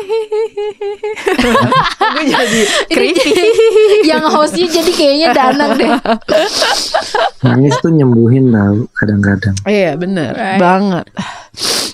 [2.18, 3.32] Gue jadi creepy.
[4.10, 5.94] Yang hostnya jadi kayaknya Danang deh.
[7.46, 9.54] Nangis tuh nyembuhin tau kadang-kadang.
[9.70, 11.06] Iya bener banget.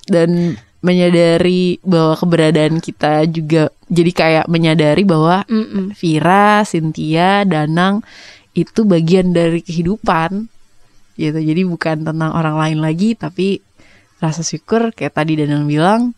[0.07, 5.95] Dan menyadari bahwa keberadaan kita juga jadi kayak menyadari bahwa Mm-mm.
[5.95, 8.03] Vira, Cynthia, Danang
[8.51, 10.51] itu bagian dari kehidupan
[11.15, 11.39] gitu.
[11.39, 13.63] Jadi bukan tentang orang lain lagi tapi
[14.19, 16.11] rasa syukur kayak tadi Danang bilang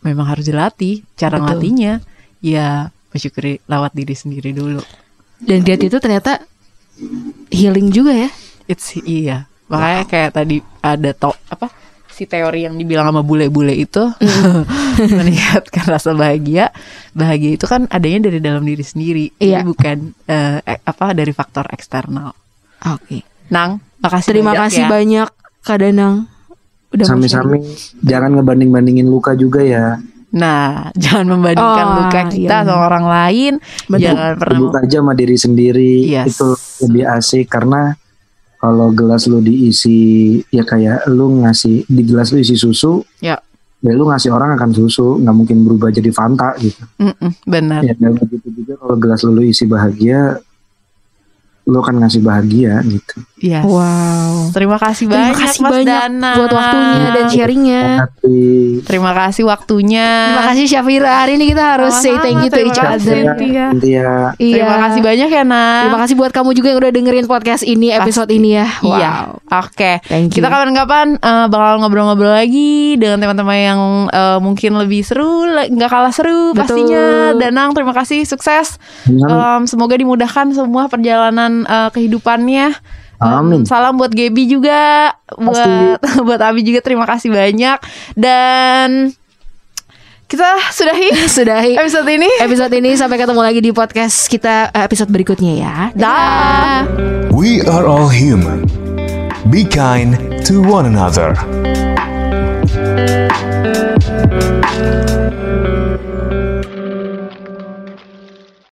[0.00, 1.04] memang harus dilatih.
[1.12, 1.44] Cara Betul.
[1.44, 1.92] ngelatihnya
[2.40, 4.80] ya mensyukuri lewat diri sendiri dulu.
[5.36, 6.40] Dan gratitude ternyata
[7.52, 8.30] healing juga ya.
[8.72, 9.52] It's iya.
[9.68, 11.81] Makanya kayak tadi ada to apa
[12.12, 14.12] si teori yang dibilang sama bule-bule itu
[15.18, 16.70] meningkatkan rasa bahagia.
[17.12, 19.24] Bahagia itu kan adanya dari dalam diri sendiri.
[19.36, 19.60] Iya.
[19.60, 19.96] Jadi bukan
[20.28, 22.32] eh, apa dari faktor eksternal.
[22.88, 23.24] Oke.
[23.48, 24.88] Nang, makasih Terima banyak kasih ya.
[24.88, 25.28] banyak
[25.62, 26.16] Kak Danang.
[26.92, 27.64] Sami-sami
[28.04, 29.96] jangan ngebanding-bandingin luka juga ya.
[30.32, 32.64] Nah, jangan membandingkan Oh, luka kita iya.
[32.64, 33.52] sama orang lain.
[33.88, 36.36] Jangan pernah Terbuka aja sama diri sendiri Yes.
[36.36, 36.48] itu
[36.88, 37.92] lebih asik karena
[38.62, 39.98] kalau gelas lu diisi
[40.48, 43.34] ya kayak lu ngasih di gelas lu isi susu Ya.
[43.80, 47.82] ya lu ngasih orang akan susu nggak mungkin berubah jadi Fanta gitu Mm-mm, benar.
[47.82, 50.38] ya dan begitu juga kalau gelas lu, lu isi bahagia
[51.62, 53.66] lu akan ngasih bahagia gitu Yes.
[53.66, 54.54] Wow.
[54.54, 56.30] Terima kasih Terima banyak kasih Mas banyak Dana.
[56.38, 57.84] buat waktunya dan sharingnya.
[58.82, 60.08] Terima kasih waktunya.
[60.30, 61.12] Terima kasih Syafira.
[61.20, 62.94] Hari ini kita harus say Sama-sama, thank you to terima each kasih.
[62.94, 63.18] other.
[63.82, 64.06] Iya.
[64.38, 65.80] Terima kasih banyak ya, Nak.
[65.82, 68.38] Terima kasih buat kamu juga yang udah dengerin podcast ini episode Pasti.
[68.38, 68.68] ini ya.
[68.78, 69.10] Iya.
[69.10, 69.58] Wow.
[69.66, 69.92] Oke.
[70.06, 70.36] Thank you.
[70.38, 75.90] Kita kapan-kapan eh, bakal ngobrol-ngobrol lagi dengan teman-teman yang eh, mungkin lebih seru, le- nggak
[75.90, 76.62] kalah seru Betul.
[76.62, 77.04] pastinya.
[77.34, 78.78] Danang, terima kasih, sukses.
[79.04, 83.01] Em, semoga dimudahkan semua perjalanan eh, kehidupannya.
[83.22, 83.62] Amin.
[83.62, 87.78] salam buat Gaby juga, buat buat Abi juga terima kasih banyak
[88.18, 89.14] dan
[90.26, 92.30] kita sudahi Sudahi episode ini.
[92.40, 95.76] episode ini sampai ketemu lagi di podcast kita eh, episode berikutnya ya.
[95.92, 96.88] Dah.
[97.28, 98.64] We are all human.
[99.52, 100.16] Be kind
[100.48, 101.36] to one another.